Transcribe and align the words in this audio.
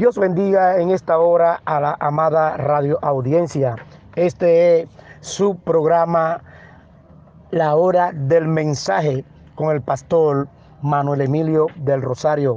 Dios 0.00 0.16
bendiga 0.16 0.80
en 0.80 0.88
esta 0.92 1.18
hora 1.18 1.60
a 1.66 1.78
la 1.78 1.94
amada 2.00 2.56
radio 2.56 2.98
audiencia. 3.02 3.76
Este 4.16 4.80
es 4.80 4.88
su 5.20 5.56
programa 5.56 6.42
La 7.50 7.76
hora 7.76 8.10
del 8.14 8.48
mensaje 8.48 9.26
con 9.56 9.76
el 9.76 9.82
pastor 9.82 10.48
Manuel 10.80 11.20
Emilio 11.20 11.66
del 11.76 12.00
Rosario. 12.00 12.56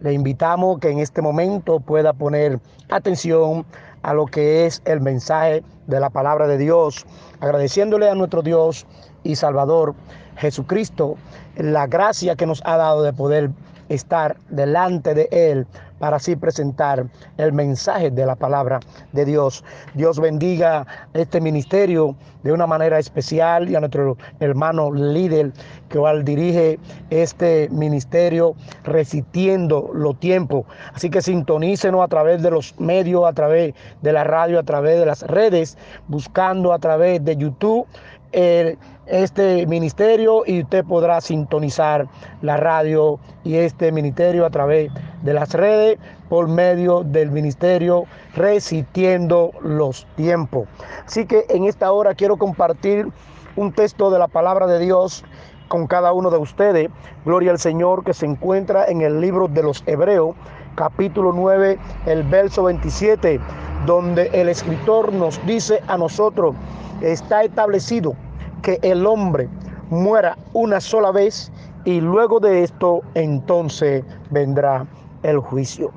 Le 0.00 0.12
invitamos 0.12 0.78
que 0.78 0.90
en 0.90 0.98
este 0.98 1.22
momento 1.22 1.80
pueda 1.80 2.12
poner 2.12 2.60
atención 2.90 3.64
a 4.02 4.12
lo 4.12 4.26
que 4.26 4.66
es 4.66 4.82
el 4.84 5.00
mensaje 5.00 5.64
de 5.86 6.00
la 6.00 6.10
palabra 6.10 6.46
de 6.46 6.58
Dios, 6.58 7.06
agradeciéndole 7.40 8.10
a 8.10 8.14
nuestro 8.14 8.42
Dios 8.42 8.86
y 9.22 9.36
Salvador 9.36 9.94
Jesucristo 10.36 11.16
la 11.56 11.86
gracia 11.86 12.36
que 12.36 12.44
nos 12.44 12.60
ha 12.66 12.76
dado 12.76 13.04
de 13.04 13.14
poder 13.14 13.52
estar 13.88 14.36
delante 14.50 15.14
de 15.14 15.28
Él 15.30 15.66
para 15.98 16.16
así 16.16 16.36
presentar 16.36 17.06
el 17.36 17.52
mensaje 17.52 18.10
de 18.10 18.24
la 18.24 18.36
palabra 18.36 18.80
de 19.12 19.24
Dios. 19.24 19.64
Dios 19.94 20.20
bendiga 20.20 20.86
este 21.14 21.40
ministerio 21.40 22.14
de 22.42 22.52
una 22.52 22.66
manera 22.66 22.98
especial 22.98 23.68
y 23.68 23.74
a 23.74 23.80
nuestro 23.80 24.16
hermano 24.40 24.92
líder 24.92 25.52
que 25.88 25.98
igual 25.98 26.24
dirige 26.24 26.78
este 27.10 27.68
ministerio 27.70 28.54
resistiendo 28.84 29.90
los 29.92 30.18
tiempos. 30.20 30.66
Así 30.94 31.10
que 31.10 31.20
sintonícenos 31.20 32.02
a 32.02 32.08
través 32.08 32.42
de 32.42 32.50
los 32.50 32.78
medios, 32.78 33.24
a 33.26 33.32
través 33.32 33.74
de 34.02 34.12
la 34.12 34.24
radio, 34.24 34.60
a 34.60 34.62
través 34.62 35.00
de 35.00 35.06
las 35.06 35.22
redes, 35.22 35.76
buscando 36.06 36.72
a 36.72 36.78
través 36.78 37.24
de 37.24 37.36
YouTube 37.36 37.86
este 38.32 39.66
ministerio 39.66 40.42
y 40.46 40.62
usted 40.62 40.84
podrá 40.84 41.20
sintonizar 41.20 42.06
la 42.42 42.56
radio 42.56 43.18
y 43.44 43.56
este 43.56 43.90
ministerio 43.92 44.44
a 44.44 44.50
través 44.50 44.90
de 45.22 45.34
las 45.34 45.52
redes 45.54 45.98
por 46.28 46.48
medio 46.48 47.02
del 47.04 47.30
ministerio 47.30 48.04
Resistiendo 48.34 49.52
los 49.62 50.06
Tiempos. 50.16 50.68
Así 51.06 51.26
que 51.26 51.46
en 51.48 51.64
esta 51.64 51.90
hora 51.92 52.14
quiero 52.14 52.36
compartir 52.36 53.08
un 53.56 53.72
texto 53.72 54.10
de 54.10 54.18
la 54.18 54.28
palabra 54.28 54.66
de 54.66 54.78
Dios 54.78 55.24
con 55.68 55.86
cada 55.86 56.12
uno 56.12 56.30
de 56.30 56.38
ustedes. 56.38 56.90
Gloria 57.24 57.50
al 57.50 57.58
Señor 57.58 58.04
que 58.04 58.14
se 58.14 58.26
encuentra 58.26 58.86
en 58.86 59.02
el 59.02 59.20
libro 59.20 59.48
de 59.48 59.62
los 59.62 59.82
Hebreos, 59.86 60.34
capítulo 60.74 61.32
9, 61.32 61.78
el 62.06 62.22
verso 62.24 62.64
27, 62.64 63.40
donde 63.86 64.30
el 64.32 64.48
escritor 64.48 65.12
nos 65.12 65.44
dice 65.46 65.80
a 65.86 65.96
nosotros, 65.96 66.54
está 67.00 67.42
establecido 67.42 68.14
que 68.62 68.78
el 68.82 69.06
hombre 69.06 69.48
muera 69.90 70.36
una 70.52 70.80
sola 70.80 71.10
vez 71.10 71.50
y 71.84 72.00
luego 72.00 72.40
de 72.40 72.64
esto 72.64 73.02
entonces 73.14 74.04
vendrá 74.30 74.86
el 75.22 75.38
juicio. 75.38 75.92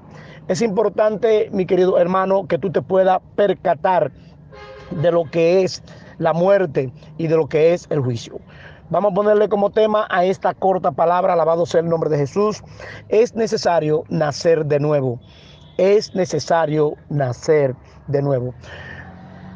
Es 0.48 0.62
importante, 0.62 1.50
mi 1.52 1.66
querido 1.66 1.98
hermano, 1.98 2.48
que 2.48 2.58
tú 2.58 2.72
te 2.72 2.82
puedas 2.82 3.20
percatar 3.36 4.12
de 4.92 5.12
lo 5.12 5.24
que 5.30 5.64
es 5.64 5.84
la 6.18 6.34
muerte 6.34 6.92
y 7.18 7.28
de 7.28 7.36
lo 7.36 7.48
que 7.48 7.74
es 7.74 7.88
el 7.90 8.02
juicio. 8.02 8.40
Vamos 8.90 9.14
a 9.14 9.16
ponerle 9.16 9.48
como 9.48 9.70
tema 9.70 10.06
a 10.10 10.26
esta 10.26 10.54
corta 10.54 10.92
palabra, 10.92 11.34
alabado 11.34 11.66
sea 11.66 11.80
el 11.80 11.88
nombre 11.88 12.10
de 12.10 12.18
Jesús. 12.18 12.62
Es 13.08 13.36
necesario 13.36 14.04
nacer 14.10 14.66
de 14.66 14.80
nuevo. 14.80 15.20
Es 15.78 16.14
necesario 16.14 16.96
nacer 17.10 17.74
de 18.08 18.22
nuevo. 18.22 18.54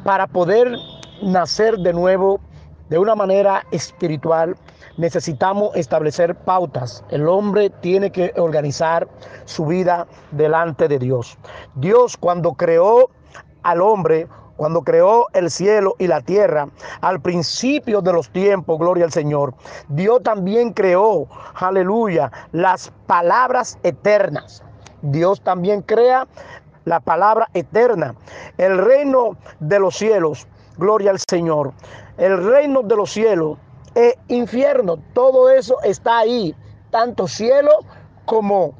Para 0.04 0.26
poder 0.26 0.78
nacer 1.22 1.78
de 1.78 1.92
nuevo 1.92 2.40
de 2.88 2.98
una 2.98 3.14
manera 3.14 3.64
espiritual, 3.70 4.56
necesitamos 4.96 5.74
establecer 5.76 6.34
pautas. 6.34 7.04
El 7.10 7.28
hombre 7.28 7.70
tiene 7.70 8.10
que 8.10 8.32
organizar 8.36 9.08
su 9.44 9.66
vida 9.66 10.06
delante 10.30 10.88
de 10.88 10.98
Dios. 10.98 11.36
Dios 11.74 12.16
cuando 12.16 12.54
creó 12.54 13.10
al 13.62 13.80
hombre, 13.82 14.28
cuando 14.56 14.82
creó 14.82 15.26
el 15.34 15.50
cielo 15.50 15.96
y 15.98 16.06
la 16.06 16.20
tierra, 16.20 16.68
al 17.00 17.20
principio 17.20 18.00
de 18.00 18.12
los 18.12 18.30
tiempos, 18.30 18.78
gloria 18.78 19.04
al 19.04 19.12
Señor, 19.12 19.54
Dios 19.88 20.22
también 20.22 20.72
creó, 20.72 21.28
aleluya, 21.54 22.30
las 22.52 22.92
palabras 23.06 23.78
eternas. 23.82 24.62
Dios 25.02 25.42
también 25.42 25.82
crea 25.82 26.26
la 26.84 27.00
palabra 27.00 27.48
eterna. 27.52 28.14
El 28.56 28.78
reino 28.78 29.36
de 29.60 29.78
los 29.78 29.96
cielos, 29.96 30.46
gloria 30.78 31.10
al 31.10 31.18
Señor. 31.18 31.72
El 32.18 32.44
reino 32.44 32.82
de 32.82 32.96
los 32.96 33.12
cielos 33.12 33.58
e 33.94 34.16
infierno. 34.28 34.98
Todo 35.14 35.50
eso 35.50 35.80
está 35.82 36.18
ahí, 36.18 36.54
tanto 36.90 37.26
cielo 37.26 37.70
como 38.24 38.74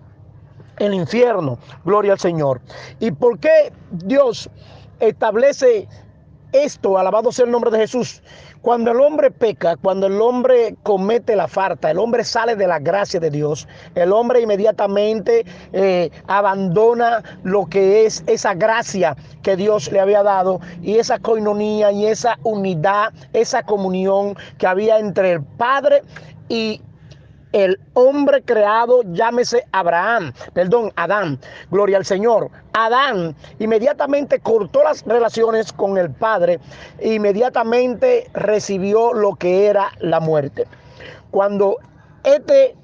el 0.78 0.94
infierno. 0.94 1.58
Gloria 1.84 2.12
al 2.12 2.18
Señor. 2.18 2.60
¿Y 3.00 3.10
por 3.10 3.38
qué 3.38 3.72
Dios 3.90 4.50
establece 5.00 5.88
esto? 6.64 6.98
Alabado 6.98 7.32
sea 7.32 7.44
el 7.44 7.50
nombre 7.50 7.70
de 7.70 7.78
Jesús. 7.78 8.22
Cuando 8.62 8.90
el 8.90 9.00
hombre 9.00 9.30
peca, 9.30 9.76
cuando 9.76 10.06
el 10.06 10.20
hombre 10.20 10.74
comete 10.82 11.36
la 11.36 11.46
falta, 11.46 11.90
el 11.90 11.98
hombre 11.98 12.24
sale 12.24 12.56
de 12.56 12.66
la 12.66 12.78
gracia 12.78 13.20
de 13.20 13.30
Dios, 13.30 13.68
el 13.94 14.12
hombre 14.12 14.40
inmediatamente 14.40 15.44
eh, 15.72 16.10
abandona 16.26 17.22
lo 17.44 17.66
que 17.66 18.06
es 18.06 18.24
esa 18.26 18.54
gracia 18.54 19.16
que 19.42 19.56
Dios 19.56 19.92
le 19.92 20.00
había 20.00 20.22
dado 20.22 20.60
y 20.82 20.98
esa 20.98 21.18
coinonía 21.18 21.92
y 21.92 22.06
esa 22.06 22.38
unidad, 22.42 23.12
esa 23.32 23.62
comunión 23.62 24.36
que 24.58 24.66
había 24.66 24.98
entre 24.98 25.32
el 25.32 25.44
Padre 25.44 26.02
y 26.48 26.80
el 27.56 27.80
hombre 27.94 28.42
creado, 28.42 29.00
llámese 29.02 29.64
Abraham, 29.72 30.34
perdón, 30.52 30.92
Adán, 30.96 31.40
gloria 31.70 31.96
al 31.96 32.04
Señor. 32.04 32.50
Adán 32.74 33.34
inmediatamente 33.58 34.40
cortó 34.40 34.82
las 34.82 35.02
relaciones 35.06 35.72
con 35.72 35.96
el 35.96 36.10
Padre, 36.10 36.60
e 36.98 37.14
inmediatamente 37.14 38.30
recibió 38.34 39.14
lo 39.14 39.36
que 39.36 39.68
era 39.68 39.90
la 40.00 40.20
muerte. 40.20 40.66
Cuando 41.30 41.78
este 42.24 42.76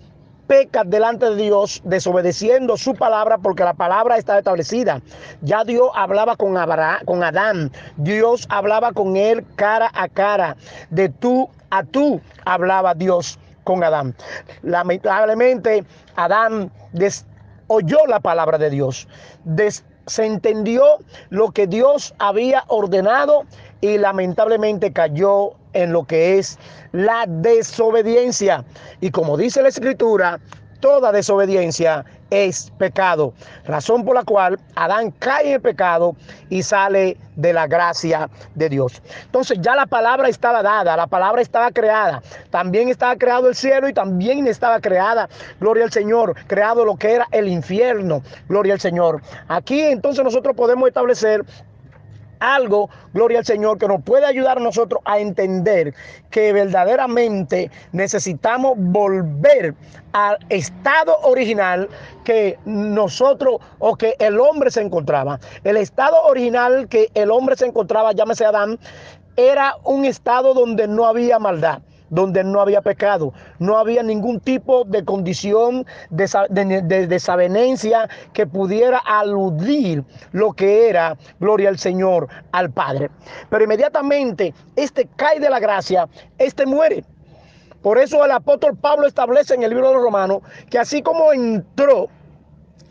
peca 0.47 0.85
delante 0.85 1.27
de 1.27 1.37
Dios, 1.37 1.83
desobedeciendo 1.85 2.79
su 2.79 2.95
palabra, 2.95 3.37
porque 3.37 3.65
la 3.65 3.75
palabra 3.75 4.17
está 4.17 4.39
establecida. 4.39 5.03
Ya 5.43 5.65
Dios 5.65 5.91
hablaba 5.95 6.37
con, 6.37 6.57
con 7.05 7.25
Adán, 7.25 7.71
Dios 7.99 8.47
hablaba 8.49 8.93
con 8.93 9.19
él 9.19 9.45
cara 9.57 9.91
a 9.93 10.09
cara, 10.09 10.57
de 10.89 11.11
tú 11.11 11.51
a 11.69 11.85
tú 11.85 12.23
hablaba 12.45 12.95
Dios 12.95 13.39
con 13.65 13.83
Adán. 13.85 14.15
Lamentablemente, 14.63 15.85
Adán 16.17 16.71
oyó 17.69 18.07
la 18.07 18.21
palabra 18.21 18.59
de 18.59 18.71
Dios, 18.71 19.09
se 20.07 20.27
entendió 20.27 20.99
lo 21.31 21.53
que 21.53 21.67
Dios 21.67 22.15
había 22.19 22.65
ordenado 22.69 23.45
y 23.81 23.99
lamentablemente 23.99 24.93
cayó 24.93 25.53
en 25.73 25.93
lo 25.93 26.05
que 26.05 26.39
es 26.39 26.59
la 26.93 27.25
desobediencia. 27.27 28.65
Y 29.01 29.11
como 29.11 29.37
dice 29.37 29.63
la 29.63 29.69
escritura, 29.69 30.41
toda 30.81 31.13
desobediencia 31.13 32.05
es 32.33 32.73
pecado. 32.79 33.35
Razón 33.67 34.05
por 34.05 34.15
la 34.15 34.25
cual 34.25 34.59
Adán 34.75 35.11
cae 35.19 35.53
en 35.53 35.63
pecado 35.63 36.17
y 36.49 36.63
sale 36.63 37.19
de 37.37 37.53
la 37.53 37.67
gracia 37.67 38.31
de 38.55 38.71
Dios. 38.71 39.03
Entonces 39.27 39.59
ya 39.61 39.77
la 39.77 39.87
palabra 39.87 40.29
estaba 40.29 40.63
dada, 40.63 40.97
la 40.97 41.07
palabra 41.07 41.43
estaba 41.43 41.71
creada. 41.71 42.23
También 42.51 42.89
estaba 42.89 43.17
creado 43.17 43.49
el 43.49 43.55
cielo 43.55 43.87
y 43.89 43.93
también 43.93 44.47
estaba 44.47 44.81
creada, 44.81 45.29
gloria 45.61 45.85
al 45.85 45.93
Señor, 45.93 46.35
creado 46.47 46.87
lo 46.87 46.97
que 46.97 47.13
era 47.13 47.29
el 47.33 47.49
infierno, 47.49 48.23
gloria 48.49 48.75
al 48.75 48.81
Señor. 48.81 49.21
Aquí 49.49 49.83
entonces 49.83 50.25
nosotros 50.25 50.57
podemos 50.57 50.89
establecer 50.89 51.45
algo, 52.43 52.91
gloria 53.15 53.39
al 53.39 53.47
Señor, 53.47 53.79
que 53.79 53.89
nos 53.89 54.03
puede 54.03 54.27
ayudar 54.27 54.59
a 54.59 54.61
nosotros 54.61 55.01
a 55.05 55.19
entender 55.19 55.95
que 56.31 56.53
verdaderamente 56.53 57.71
necesitamos 57.93 58.75
volver 58.77 59.75
al 60.13 60.39
estado 60.49 61.17
original 61.23 61.89
que 62.25 62.59
nosotros 62.65 63.57
o 63.79 63.97
que 63.97 64.17
el 64.19 64.41
hombre 64.41 64.71
se 64.71 64.81
encontraba. 64.81 65.39
El 65.65 65.77
estado 65.77 66.23
original 66.25 66.89
que 66.89 67.09
el 67.15 67.31
hombre 67.31 67.57
se 67.57 67.67
encontraba, 67.67 68.13
llámese 68.13 68.45
Adán, 68.45 68.79
era 69.37 69.77
un 69.85 70.05
estado 70.05 70.53
donde 70.53 70.89
no 70.89 71.07
había 71.07 71.39
maldad 71.39 71.81
donde 72.13 72.45
no 72.45 72.61
había 72.61 72.83
pecado, 72.83 73.33
no 73.59 73.79
había 73.79 74.03
ningún 74.03 74.39
tipo 74.39 74.85
de 74.85 75.03
condición 75.03 75.87
de, 76.11 77.07
desavenencia 77.09 78.09
que 78.35 78.47
pudiera 78.47 78.99
aludir 78.99 80.05
lo 80.33 80.53
que 80.53 80.91
era, 80.91 81.17
gloria 81.41 81.71
al 81.71 81.79
Señor, 81.79 82.29
al 82.53 82.71
Padre. 82.71 83.11
Pero 83.49 83.65
inmediatamente 83.65 84.53
este 84.77 85.09
cae 85.17 85.41
de 85.41 85.49
la 85.49 85.59
gracia, 85.59 86.07
este 86.37 86.67
muere. 86.67 87.03
Por 87.81 87.97
eso 87.97 88.23
el 88.23 88.31
apóstol 88.31 88.77
Pablo 88.77 89.07
establece 89.07 89.55
en 89.55 89.63
el 89.63 89.71
libro 89.71 89.89
de 89.89 89.95
los 89.95 90.03
Romanos 90.03 90.43
que 90.69 90.79
así 90.79 91.01
como 91.01 91.33
entró 91.33 92.09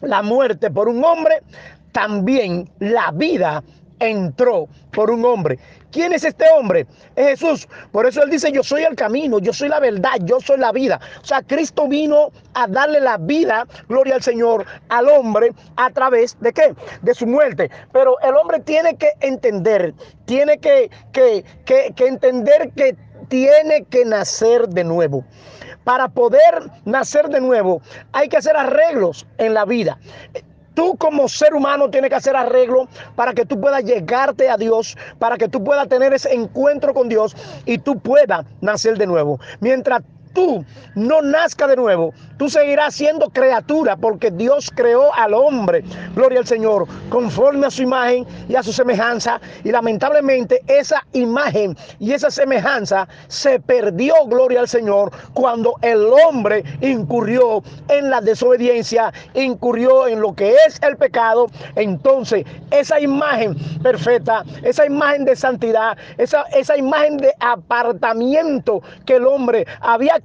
la 0.01 0.23
muerte 0.23 0.71
por 0.71 0.89
un 0.89 1.06
hombre, 1.06 1.44
también 1.91 2.71
la 2.79 3.12
vida 3.12 3.63
entró 4.01 4.68
por 4.92 5.12
un 5.12 5.24
hombre. 5.24 5.59
¿Quién 5.92 6.13
es 6.13 6.24
este 6.24 6.45
hombre? 6.57 6.88
Es 7.15 7.39
Jesús. 7.39 7.68
Por 7.92 8.06
eso 8.06 8.24
él 8.24 8.30
dice, 8.30 8.51
yo 8.51 8.63
soy 8.63 8.83
el 8.83 8.95
camino, 8.95 9.39
yo 9.39 9.53
soy 9.53 9.69
la 9.69 9.80
verdad, 9.80 10.12
yo 10.24 10.39
soy 10.39 10.57
la 10.57 10.71
vida. 10.71 11.00
O 11.21 11.25
sea, 11.25 11.42
Cristo 11.42 11.88
vino 11.88 12.31
a 12.53 12.68
darle 12.68 13.00
la 13.00 13.18
vida, 13.18 13.68
gloria 13.88 14.15
al 14.15 14.24
Señor, 14.24 14.65
al 14.89 15.07
hombre 15.09 15.51
a 15.75 15.89
través 15.92 16.38
de 16.39 16.51
qué? 16.51 16.74
De 17.01 17.13
su 17.13 17.27
muerte. 17.27 17.69
Pero 17.92 18.19
el 18.21 18.36
hombre 18.36 18.59
tiene 18.59 18.95
que 18.95 19.12
entender, 19.19 19.94
tiene 20.25 20.57
que, 20.57 20.89
que, 21.12 21.44
que, 21.65 21.94
que 21.95 22.07
entender 22.07 22.71
que 22.75 22.95
tiene 23.27 23.86
que 23.86 24.06
nacer 24.06 24.68
de 24.69 24.83
nuevo. 24.83 25.24
Para 25.83 26.09
poder 26.09 26.69
nacer 26.86 27.30
de 27.30 27.42
nuevo 27.42 27.81
hay 28.12 28.30
que 28.30 28.38
hacer 28.38 28.56
arreglos 28.56 29.25
en 29.38 29.54
la 29.54 29.65
vida. 29.65 29.97
Tú 30.73 30.95
como 30.97 31.27
ser 31.27 31.53
humano 31.53 31.89
tienes 31.89 32.09
que 32.09 32.15
hacer 32.15 32.35
arreglo 32.35 32.88
para 33.15 33.33
que 33.33 33.45
tú 33.45 33.59
puedas 33.59 33.83
llegarte 33.83 34.50
a 34.50 34.57
Dios, 34.57 34.97
para 35.19 35.38
que 35.38 35.47
tú 35.47 35.63
puedas 35.63 35.88
tener 35.89 36.13
ese 36.13 36.33
encuentro 36.33 36.94
con 36.94 37.09
Dios 37.09 37.35
y 37.65 37.77
tú 37.77 38.00
puedas 38.00 38.45
nacer 38.62 38.97
de 38.97 39.07
nuevo. 39.07 39.39
Mientras 39.59 40.01
tú 40.33 40.66
no 40.95 41.22
nazca 41.22 41.68
de 41.68 41.75
nuevo, 41.75 42.13
tú 42.38 42.50
seguirás 42.50 42.95
siendo 42.95 43.30
criatura 43.30 43.95
porque 43.95 44.31
Dios 44.31 44.72
creó 44.74 45.13
al 45.13 45.33
hombre, 45.33 45.83
gloria 46.16 46.39
al 46.39 46.48
Señor, 46.48 46.88
conforme 47.10 47.68
a 47.68 47.72
su 47.72 47.83
imagen 47.83 48.25
y 48.50 48.56
a 48.56 48.63
su 48.63 48.74
semejanza. 48.74 49.39
Y 49.63 49.72
lamentablemente 49.72 50.62
esa 50.68 51.06
imagen 51.13 51.78
y 52.00 52.13
esa 52.13 52.31
semejanza 52.31 53.07
se 53.28 53.60
perdió, 53.60 54.13
gloria 54.28 54.62
al 54.62 54.68
Señor, 54.68 55.12
cuando 55.33 55.75
el 55.81 56.07
hombre 56.25 56.63
incurrió 56.81 57.63
en 57.89 58.10
la 58.10 58.22
desobediencia, 58.22 59.13
incurrió 59.33 60.07
en 60.07 60.22
lo 60.22 60.33
que 60.33 60.56
es 60.68 60.80
el 60.81 60.98
pecado. 60.98 61.48
Entonces 61.75 62.45
esa 62.72 63.00
imagen 63.00 63.56
perfecta, 63.83 64.44
esa 64.63 64.86
imagen 64.86 65.25
de 65.25 65.36
santidad, 65.36 65.98
esa, 66.18 66.44
esa 66.54 66.78
imagen 66.78 67.18
de 67.18 67.33
apartamiento 67.39 68.81
que 69.06 69.16
el 69.16 69.28
hombre 69.28 69.66
había 69.81 70.19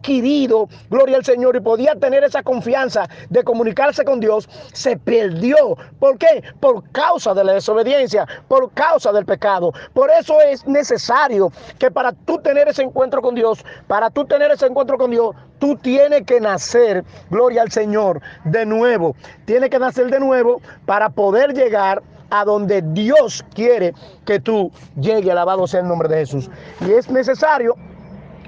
gloria 0.91 1.17
al 1.17 1.25
Señor, 1.25 1.57
y 1.57 1.61
podía 1.61 1.95
tener 1.95 2.25
esa 2.25 2.43
confianza 2.43 3.09
de 3.31 3.43
comunicarse 3.43 4.05
con 4.05 4.21
Dios, 4.21 4.49
se 4.73 4.97
perdió. 4.97 5.77
¿Por 5.99 6.19
qué? 6.19 6.43
Por 6.61 6.91
causa 6.93 7.35
de 7.35 7.45
la 7.45 7.55
desobediencia, 7.55 8.27
por 8.49 8.71
causa 8.73 9.13
del 9.13 9.25
pecado. 9.25 9.73
Por 9.93 10.11
eso 10.11 10.41
es 10.41 10.67
necesario 10.67 11.51
que 11.79 11.91
para 11.91 12.13
tú 12.13 12.39
tener 12.39 12.69
ese 12.69 12.83
encuentro 12.83 13.21
con 13.23 13.35
Dios, 13.35 13.65
para 13.87 14.11
tú 14.11 14.25
tener 14.25 14.51
ese 14.51 14.67
encuentro 14.67 14.99
con 14.99 15.11
Dios, 15.11 15.35
tú 15.59 15.77
tienes 15.77 16.23
que 16.23 16.41
nacer, 16.41 17.05
gloria 17.31 17.63
al 17.63 17.71
Señor, 17.71 18.21
de 18.45 18.67
nuevo. 18.67 19.17
Tienes 19.45 19.71
que 19.71 19.79
nacer 19.79 20.11
de 20.11 20.21
nuevo 20.21 20.61
para 20.85 21.09
poder 21.09 21.53
llegar 21.53 22.03
a 22.31 22.45
donde 22.45 22.83
Dios 22.83 23.45
quiere 23.55 23.95
que 24.25 24.41
tú 24.41 24.71
llegues, 25.01 25.31
alabado 25.31 25.67
sea 25.67 25.81
el 25.81 25.89
nombre 25.89 26.09
de 26.09 26.19
Jesús. 26.19 26.51
Y 26.81 26.93
es 26.93 27.09
necesario 27.09 27.77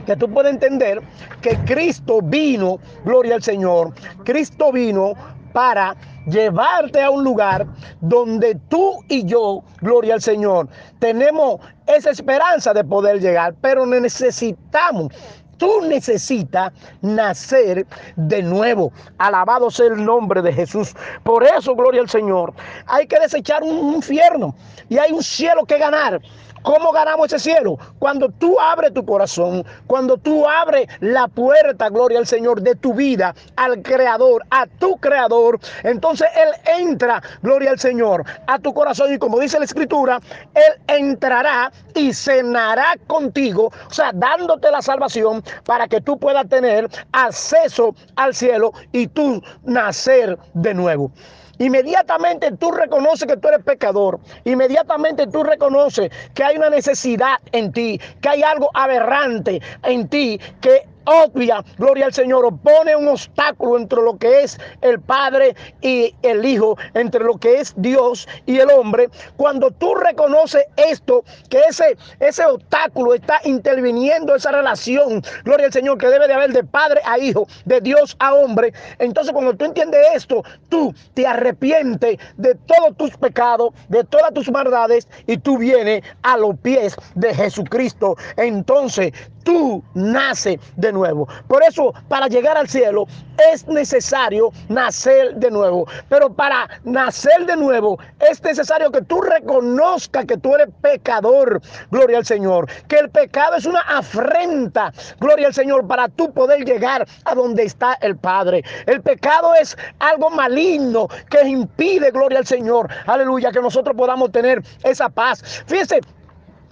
que 0.09 0.17
tú 0.17 0.27
puedas 0.33 0.55
entender 0.55 1.03
que 1.43 1.55
Cristo 1.67 2.21
vino, 2.23 2.79
gloria 3.05 3.35
al 3.35 3.43
Señor, 3.43 3.93
Cristo 4.25 4.73
vino 4.73 5.13
para 5.53 5.95
llevarte 6.27 7.03
a 7.03 7.11
un 7.11 7.25
lugar 7.25 7.67
donde 8.01 8.55
tú 8.71 9.05
y 9.09 9.27
yo, 9.27 9.63
gloria 9.83 10.15
al 10.15 10.23
Señor, 10.23 10.67
tenemos 10.99 11.61
esa 11.87 12.09
esperanza 12.09 12.73
de 12.73 12.85
poder 12.85 13.21
llegar, 13.21 13.55
pero 13.61 13.85
necesitamos 13.85 15.13
Tú 15.59 15.81
necesitas 15.83 16.73
nacer 17.03 17.85
de 18.15 18.43
nuevo. 18.43 18.93
Alabado 19.19 19.71
sea 19.73 19.87
el 19.87 20.05
nombre 20.05 20.41
de 20.41 20.53
Jesús. 20.53 20.95
Por 21.25 21.45
eso, 21.45 21.75
gloria 21.75 22.01
al 22.01 22.09
Señor. 22.09 22.55
Hay 22.87 23.09
que 23.09 23.19
desechar 23.19 23.65
un 23.65 23.95
infierno 23.95 24.55
y 24.89 24.99
hay 24.99 25.11
un 25.11 25.23
cielo 25.23 25.67
que 25.67 25.79
ganar. 25.79 26.23
¿Cómo 26.63 26.93
ganamos 26.93 27.33
ese 27.33 27.39
cielo? 27.39 27.79
Cuando 27.99 28.29
tú 28.29 28.59
abres 28.61 28.93
tu 28.93 29.05
corazón, 29.05 29.65
cuando 29.87 30.17
tú 30.17 30.47
abres 30.49 30.89
la 31.01 31.29
puerta, 31.29 31.89
gloria 31.89 32.19
al 32.19 32.27
Señor, 32.27 32.63
de 32.63 32.75
tu 32.75 32.95
vida, 32.95 33.35
al 33.57 33.83
Creador, 33.83 34.45
a 34.51 34.67
tu 34.67 34.97
Creador, 34.97 35.59
entonces 35.83 36.29
Él 36.37 36.49
entra, 36.81 37.23
gloria 37.43 37.71
al 37.71 37.79
Señor, 37.79 38.25
a 38.47 38.59
tu 38.59 38.73
corazón 38.75 39.13
y 39.13 39.19
como 39.19 39.39
dice 39.39 39.59
la 39.59 39.65
Escritura, 39.65 40.21
Él 40.55 40.83
entrará 40.87 41.73
y 41.95 42.13
cenará 42.13 42.95
contigo, 43.07 43.71
o 43.89 43.93
sea, 43.93 44.11
dándote 44.15 44.71
la 44.71 44.83
salvación 44.83 45.43
para 45.65 45.87
que 45.89 46.01
tú 46.01 46.19
puedas 46.19 46.49
tener 46.49 46.89
acceso 47.13 47.95
al 48.17 48.35
cielo 48.35 48.73
y 48.93 49.07
tú 49.07 49.43
nacer 49.65 50.39
de 50.55 50.75
nuevo. 50.75 51.13
Inmediatamente 51.59 52.53
tú 52.53 52.71
reconoces 52.71 53.27
que 53.27 53.37
tú 53.37 53.49
eres 53.49 53.65
pecador. 53.65 54.21
Inmediatamente 54.45 55.27
tú 55.27 55.43
reconoces 55.43 56.11
que 56.35 56.45
hay 56.45 56.57
una 56.57 56.71
necesidad 56.71 57.39
en 57.53 57.73
ti, 57.73 58.01
que 58.21 58.29
hay 58.29 58.43
algo 58.43 58.71
aberrante 58.75 59.61
en 59.83 60.09
ti, 60.09 60.41
que 60.61 60.87
obvia, 61.09 61.65
gloria 61.79 62.07
al 62.07 62.13
Señor, 62.13 62.45
pone 62.63 62.95
un 62.95 63.09
obstáculo 63.09 63.79
entre 63.79 64.03
lo 64.03 64.19
que 64.19 64.43
es 64.43 64.59
el 64.83 65.01
Padre 65.01 65.55
y 65.81 66.15
el 66.23 66.45
Hijo, 66.45 66.77
entre 66.95 67.25
lo 67.25 67.39
que 67.39 67.61
es 67.61 67.75
Dios 67.77 68.29
y 68.47 68.59
el 68.59 68.71
hombre. 68.71 69.09
Cuando 69.37 69.71
tú 69.71 69.95
reconoces 69.95 70.65
esto, 70.77 71.25
que 71.49 71.61
ese, 71.69 71.97
ese 72.21 72.45
obstáculo 72.45 73.15
está 73.15 73.41
interviniendo 73.45 74.35
esa 74.35 74.53
relación, 74.53 75.23
gloria 75.45 75.67
al 75.67 75.73
Señor, 75.73 75.99
que 75.99 76.09
debe 76.09 76.29
de 76.29 76.35
haber 76.35 76.53
de 76.53 76.65
Padre 76.65 77.01
a 77.05 77.19
Hijo, 77.19 77.47
de 77.65 77.81
Dios 77.81 78.17
a 78.19 78.35
hombre, 78.35 78.73
entonces 78.99 79.33
cuando 79.33 79.55
tú 79.55 79.65
entiendes 79.65 80.01
esto, 80.15 80.43
tú 80.69 80.95
te 81.15 81.27
arrepientes 81.27 82.19
de 82.37 82.55
todos 82.55 82.97
tus 82.97 83.17
pecados, 83.17 83.73
de 83.89 84.05
todas 84.05 84.33
tus 84.35 84.51
maldades 84.51 85.09
y 85.27 85.37
tú 85.39 85.59
vienes 85.59 86.03
a 86.23 86.37
los 86.37 86.59
pies 86.59 86.97
de 87.15 87.35
Jesucristo. 87.35 88.17
Entonces 88.37 89.13
tú 89.49 89.83
naces 89.95 90.61
de 90.77 90.93
nuevo. 90.93 91.27
Por 91.47 91.63
eso, 91.63 91.95
para 92.09 92.27
llegar 92.27 92.59
al 92.59 92.69
cielo 92.69 93.07
es 93.51 93.67
necesario 93.67 94.51
nacer 94.69 95.37
de 95.37 95.51
nuevo. 95.51 95.87
Pero 96.11 96.31
para 96.31 96.69
nacer 96.85 97.47
de 97.47 97.57
nuevo 97.57 97.99
es 98.21 98.43
necesario 98.43 98.93
que 98.93 99.01
tú 99.01 99.23
reconozcas 99.23 100.27
que 100.27 100.37
tú 100.37 100.55
eres 100.55 100.69
pecador. 100.83 101.63
Gloria 101.91 102.19
al 102.19 102.27
Señor. 102.27 102.69
Que 102.89 102.99
el 102.99 103.09
pecado 103.09 103.57
es 103.57 103.65
una 103.65 103.81
afrenta. 103.81 104.93
Gloria 105.19 105.47
al 105.47 105.55
Señor 105.55 105.87
para 105.87 106.09
tú 106.09 106.31
poder 106.31 106.67
llegar 106.67 107.09
a 107.25 107.35
donde 107.35 107.63
está 107.63 107.95
el 108.03 108.19
Padre. 108.19 108.63
El 108.85 109.01
pecado 109.01 109.55
es 109.55 109.79
algo 109.99 110.29
maligno 110.29 111.09
que 111.31 111.49
impide, 111.49 112.11
gloria 112.11 112.41
al 112.41 112.47
Señor. 112.47 112.91
Aleluya, 113.07 113.51
que 113.51 113.63
nosotros 113.63 113.97
podamos 113.97 114.31
tener 114.31 114.63
esa 114.83 115.09
paz. 115.09 115.63
Fíjese, 115.67 116.01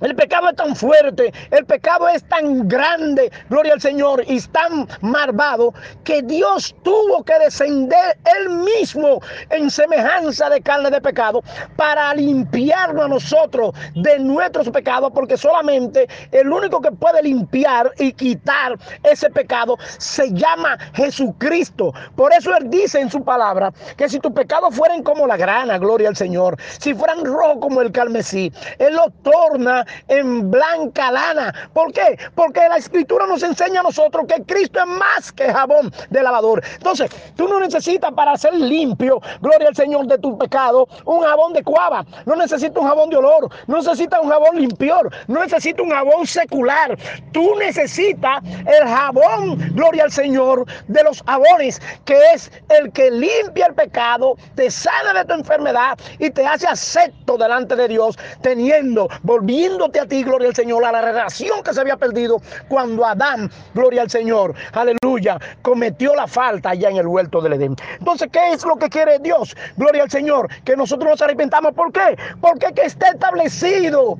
el 0.01 0.15
pecado 0.15 0.49
es 0.51 0.57
tan 0.57 0.77
fuerte, 0.77 1.33
el 1.51 1.65
pecado 1.65 2.09
es 2.09 2.23
tan 2.29 2.69
grande, 2.69 3.31
gloria 3.49 3.75
al 3.75 3.81
Señor, 3.81 4.23
y 4.27 4.41
tan 4.49 4.87
malvado 5.01 5.73
que 6.05 6.23
Dios 6.23 6.75
tuvo 6.83 7.25
que 7.25 7.39
descender 7.39 8.19
él 8.39 8.51
mismo 8.51 9.21
en 9.51 9.71
semejanza 9.71 10.51
de 10.51 10.61
carne 10.61 10.91
de 10.91 11.01
pecado 11.01 11.43
para 11.77 12.13
limpiarnos 12.15 13.05
a 13.05 13.09
nosotros 13.09 13.75
de 13.95 14.19
nuestros 14.19 14.69
pecados, 14.71 15.11
porque 15.15 15.37
solamente 15.37 16.07
el 16.31 16.53
único 16.53 16.81
que 16.81 16.93
puede 16.93 17.23
limpiar 17.23 17.91
y 17.99 18.13
quitar 18.13 18.79
ese 19.03 19.31
pecado 19.31 19.77
se 19.99 20.33
llama 20.33 20.79
Jesucristo. 20.95 21.93
Por 22.15 22.33
eso 22.33 22.55
él 22.57 22.69
dice 22.69 23.01
en 23.01 23.11
su 23.11 23.25
palabra 23.25 23.73
que 23.97 24.09
si 24.09 24.19
tus 24.19 24.33
pecados 24.33 24.75
fueran 24.75 25.03
como 25.03 25.27
la 25.27 25.37
grana, 25.37 25.79
gloria 25.79 26.09
al 26.09 26.17
Señor, 26.17 26.57
si 26.79 26.95
fueran 26.95 27.25
rojos 27.25 27.59
como 27.61 27.81
el 27.81 27.93
carmesí, 27.93 28.53
él 28.79 28.95
lo 28.95 29.11
torna 29.23 29.86
en 30.09 30.51
blanca 30.51 31.11
lana. 31.11 31.55
¿Por 31.73 31.93
qué? 31.93 32.19
Porque 32.35 32.61
la 32.69 32.77
escritura 32.77 33.27
nos 33.27 33.43
enseña 33.43 33.81
a 33.81 33.83
nosotros 33.83 34.27
que 34.27 34.43
Cristo 34.45 34.81
es 34.81 34.87
más 34.87 35.33
que 35.33 35.53
jabón 35.53 35.93
de 36.11 36.23
lavador. 36.23 36.63
Entonces, 36.75 37.11
tú 37.37 37.49
no 37.49 37.61
necesitas 37.61 38.13
para 38.13 38.37
ser 38.37 38.55
limpio, 38.55 39.21
gloria 39.41 39.69
al 39.69 39.77
Señor, 39.77 40.07
de 40.07 40.19
tu 40.19 40.37
pecado, 40.39 40.89
un 41.05 41.23
jabón 41.23 41.53
de 41.53 41.63
cuava. 41.63 42.05
No 42.25 42.37
necesitas 42.37 42.77
un 42.77 42.89
jabón 42.89 43.11
de 43.11 43.17
olor. 43.17 43.51
No 43.67 43.77
necesitas 43.77 44.21
un 44.23 44.31
jabón 44.31 44.57
limpior. 44.57 45.13
No 45.27 45.41
necesitas 45.41 45.85
un 45.85 45.91
jabón 45.91 46.27
secular. 46.27 46.97
Tú 47.33 47.55
necesitas 47.59 48.43
el 48.45 48.89
jabón, 48.89 49.59
gloria 49.75 50.05
al 50.05 50.13
Señor, 50.13 50.65
de 50.89 51.03
los 51.03 51.23
jabones, 51.23 51.81
que 52.05 52.19
es 52.35 52.51
el 52.69 52.93
que 52.93 53.11
limpia 53.11 53.67
el 53.67 53.75
pecado, 53.75 54.37
te 54.55 54.71
sana 54.71 55.13
de 55.13 55.25
tu 55.25 55.35
enfermedad 55.35 55.99
y 56.19 56.31
te 56.31 56.47
hace 56.47 56.67
acepto 56.67 57.37
delante 57.37 57.77
de 57.77 57.89
Dios, 57.89 58.19
teniendo, 58.41 59.09
volviendo 59.23 59.76
a 59.85 60.07
ti, 60.07 60.23
gloria 60.23 60.49
al 60.49 60.55
Señor, 60.55 60.85
a 60.85 60.93
la 60.93 61.03
relación 61.03 61.63
que 61.63 61.73
se 61.73 61.81
había 61.81 61.97
perdido 61.97 62.41
cuando 62.69 63.05
Adán, 63.05 63.51
gloria 63.75 64.03
al 64.03 64.11
Señor, 64.11 64.55
aleluya, 64.73 65.39
cometió 65.63 66.15
la 66.15 66.27
falta 66.27 66.71
allá 66.71 66.91
en 66.91 66.97
el 66.97 67.07
huerto 67.07 67.41
del 67.41 67.55
Edén. 67.55 67.77
Entonces, 67.99 68.29
¿qué 68.33 68.53
es 68.53 68.65
lo 68.65 68.77
que 68.77 68.89
quiere 68.89 69.19
Dios? 69.19 69.57
Gloria 69.77 70.05
al 70.05 70.11
Señor, 70.11 70.49
que 70.65 70.77
nosotros 70.77 71.11
nos 71.11 71.23
arrepentamos. 71.23 71.73
¿Por 71.75 71.93
qué? 71.93 72.17
Porque 72.41 72.73
que 72.75 72.83
está 72.83 73.09
establecido 73.09 74.19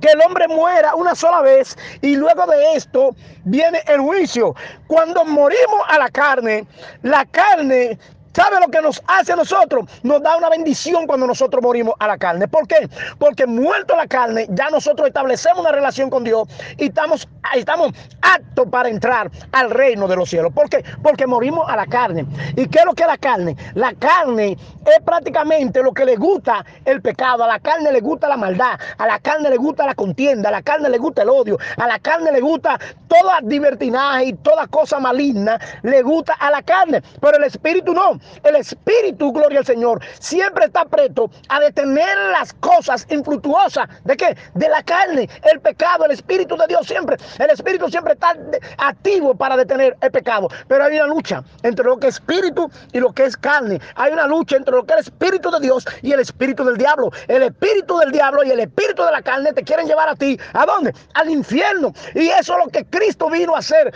que 0.00 0.08
el 0.08 0.20
hombre 0.26 0.48
muera 0.48 0.94
una 0.94 1.14
sola 1.14 1.42
vez 1.42 1.76
y 2.02 2.16
luego 2.16 2.46
de 2.46 2.74
esto 2.74 3.14
viene 3.44 3.82
el 3.86 4.00
juicio. 4.00 4.54
Cuando 4.86 5.24
morimos 5.24 5.80
a 5.88 5.98
la 5.98 6.08
carne, 6.08 6.66
la 7.02 7.24
carne 7.26 7.98
¿Sabe 8.36 8.60
lo 8.60 8.68
que 8.70 8.82
nos 8.82 9.02
hace 9.06 9.32
a 9.32 9.36
nosotros? 9.36 9.86
Nos 10.02 10.22
da 10.22 10.36
una 10.36 10.50
bendición 10.50 11.06
cuando 11.06 11.26
nosotros 11.26 11.62
morimos 11.62 11.94
a 11.98 12.06
la 12.06 12.18
carne. 12.18 12.46
¿Por 12.46 12.68
qué? 12.68 12.86
Porque 13.18 13.46
muerto 13.46 13.96
la 13.96 14.06
carne, 14.06 14.46
ya 14.50 14.68
nosotros 14.68 15.08
establecemos 15.08 15.60
una 15.60 15.72
relación 15.72 16.10
con 16.10 16.22
Dios 16.22 16.46
y 16.76 16.88
estamos, 16.88 17.26
estamos 17.54 17.92
aptos 18.20 18.66
para 18.68 18.90
entrar 18.90 19.30
al 19.52 19.70
reino 19.70 20.06
de 20.06 20.16
los 20.16 20.28
cielos. 20.28 20.52
¿Por 20.52 20.68
qué? 20.68 20.84
Porque 21.02 21.26
morimos 21.26 21.66
a 21.66 21.76
la 21.76 21.86
carne. 21.86 22.26
¿Y 22.56 22.68
qué 22.68 22.80
es 22.80 22.84
lo 22.84 22.92
que 22.92 23.04
es 23.04 23.08
la 23.08 23.16
carne? 23.16 23.56
La 23.72 23.94
carne 23.94 24.58
es 24.84 25.02
prácticamente 25.02 25.82
lo 25.82 25.94
que 25.94 26.04
le 26.04 26.16
gusta 26.16 26.62
el 26.84 27.00
pecado. 27.00 27.42
A 27.42 27.46
la 27.46 27.58
carne 27.58 27.90
le 27.90 28.00
gusta 28.00 28.28
la 28.28 28.36
maldad. 28.36 28.78
A 28.98 29.06
la 29.06 29.18
carne 29.18 29.48
le 29.48 29.56
gusta 29.56 29.86
la 29.86 29.94
contienda. 29.94 30.50
A 30.50 30.52
la 30.52 30.60
carne 30.60 30.90
le 30.90 30.98
gusta 30.98 31.22
el 31.22 31.30
odio. 31.30 31.56
A 31.78 31.86
la 31.86 31.98
carne 32.00 32.30
le 32.32 32.40
gusta 32.42 32.78
toda 33.08 33.40
divertinaje 33.42 34.26
y 34.26 34.32
toda 34.34 34.66
cosa 34.66 35.00
maligna. 35.00 35.58
Le 35.82 36.02
gusta 36.02 36.34
a 36.34 36.50
la 36.50 36.60
carne. 36.60 37.02
Pero 37.18 37.38
el 37.38 37.44
espíritu 37.44 37.94
no. 37.94 38.20
El 38.42 38.56
espíritu, 38.56 39.32
gloria 39.32 39.60
al 39.60 39.66
Señor, 39.66 40.00
siempre 40.18 40.66
está 40.66 40.84
presto 40.84 41.30
a 41.48 41.60
detener 41.60 42.16
las 42.32 42.52
cosas 42.54 43.06
infructuosas. 43.10 43.88
¿De 44.04 44.16
qué? 44.16 44.36
De 44.54 44.68
la 44.68 44.82
carne, 44.82 45.28
el 45.50 45.60
pecado, 45.60 46.04
el 46.04 46.12
espíritu 46.12 46.56
de 46.56 46.66
Dios 46.66 46.86
siempre. 46.86 47.16
El 47.38 47.50
espíritu 47.50 47.88
siempre 47.88 48.14
está 48.14 48.36
activo 48.78 49.34
para 49.34 49.56
detener 49.56 49.96
el 50.00 50.10
pecado. 50.10 50.48
Pero 50.68 50.84
hay 50.84 50.96
una 50.96 51.06
lucha 51.06 51.42
entre 51.62 51.84
lo 51.84 51.98
que 51.98 52.08
es 52.08 52.16
espíritu 52.16 52.70
y 52.92 53.00
lo 53.00 53.12
que 53.12 53.24
es 53.24 53.36
carne. 53.36 53.80
Hay 53.94 54.12
una 54.12 54.26
lucha 54.26 54.56
entre 54.56 54.74
lo 54.74 54.84
que 54.84 54.94
es 54.94 55.00
el 55.00 55.04
espíritu 55.04 55.50
de 55.50 55.60
Dios 55.60 55.84
y 56.02 56.12
el 56.12 56.20
espíritu 56.20 56.64
del 56.64 56.76
diablo. 56.76 57.10
El 57.28 57.42
espíritu 57.42 57.98
del 57.98 58.10
diablo 58.10 58.42
y 58.44 58.50
el 58.50 58.60
espíritu 58.60 59.02
de 59.04 59.12
la 59.12 59.22
carne 59.22 59.52
te 59.52 59.62
quieren 59.62 59.86
llevar 59.86 60.08
a 60.08 60.16
ti. 60.16 60.38
¿A 60.52 60.66
dónde? 60.66 60.94
Al 61.14 61.30
infierno. 61.30 61.92
Y 62.14 62.28
eso 62.28 62.58
es 62.58 62.64
lo 62.64 62.70
que 62.70 62.84
Cristo 62.86 63.28
vino 63.30 63.54
a 63.54 63.58
hacer 63.58 63.92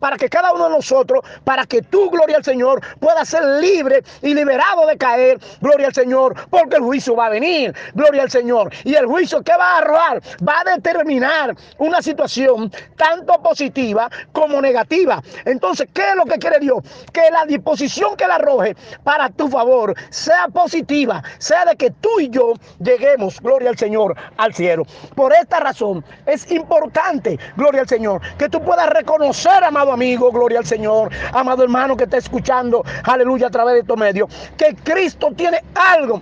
para 0.00 0.16
que 0.16 0.28
cada 0.28 0.52
uno 0.52 0.64
de 0.64 0.70
nosotros, 0.70 1.24
para 1.44 1.66
que 1.66 1.82
tú, 1.82 2.10
gloria 2.10 2.36
al 2.36 2.44
Señor, 2.44 2.80
pueda 2.98 3.24
ser 3.28 3.44
libre 3.60 4.02
y 4.22 4.34
liberado 4.34 4.86
de 4.86 4.96
caer, 4.96 5.38
gloria 5.60 5.88
al 5.88 5.94
Señor, 5.94 6.34
porque 6.50 6.76
el 6.76 6.82
juicio 6.82 7.14
va 7.14 7.26
a 7.26 7.30
venir, 7.30 7.74
gloria 7.94 8.22
al 8.22 8.30
Señor. 8.30 8.72
Y 8.84 8.94
el 8.94 9.06
juicio 9.06 9.42
que 9.42 9.52
va 9.56 9.74
a 9.74 9.78
arrojar 9.78 10.22
va 10.46 10.60
a 10.60 10.76
determinar 10.76 11.54
una 11.78 12.00
situación 12.00 12.72
tanto 12.96 13.40
positiva 13.42 14.10
como 14.32 14.60
negativa. 14.60 15.22
Entonces, 15.44 15.88
¿qué 15.92 16.10
es 16.10 16.16
lo 16.16 16.24
que 16.24 16.38
quiere 16.38 16.58
Dios? 16.60 16.78
Que 17.12 17.30
la 17.30 17.44
disposición 17.44 18.16
que 18.16 18.26
la 18.26 18.36
arroje 18.36 18.76
para 19.04 19.28
tu 19.30 19.48
favor 19.48 19.94
sea 20.10 20.48
positiva, 20.48 21.22
sea 21.38 21.64
de 21.64 21.76
que 21.76 21.90
tú 21.90 22.20
y 22.20 22.30
yo 22.30 22.54
lleguemos, 22.78 23.40
gloria 23.40 23.70
al 23.70 23.78
Señor, 23.78 24.16
al 24.36 24.54
cielo. 24.54 24.84
Por 25.14 25.32
esta 25.32 25.60
razón 25.60 26.04
es 26.26 26.50
importante, 26.50 27.38
gloria 27.56 27.82
al 27.82 27.88
Señor, 27.88 28.20
que 28.38 28.48
tú 28.48 28.62
puedas 28.62 28.88
reconocer, 28.90 29.62
amado 29.64 29.92
amigo, 29.92 30.30
gloria 30.30 30.60
al 30.60 30.66
Señor, 30.66 31.10
amado 31.32 31.64
hermano 31.64 31.96
que 31.96 32.04
está 32.04 32.16
escuchando, 32.16 32.84
aleluya, 33.18 33.48
a 33.48 33.50
través 33.50 33.74
de 33.74 33.80
estos 33.80 33.96
medios, 33.96 34.28
que 34.56 34.74
Cristo 34.82 35.32
tiene 35.36 35.62
algo 35.74 36.20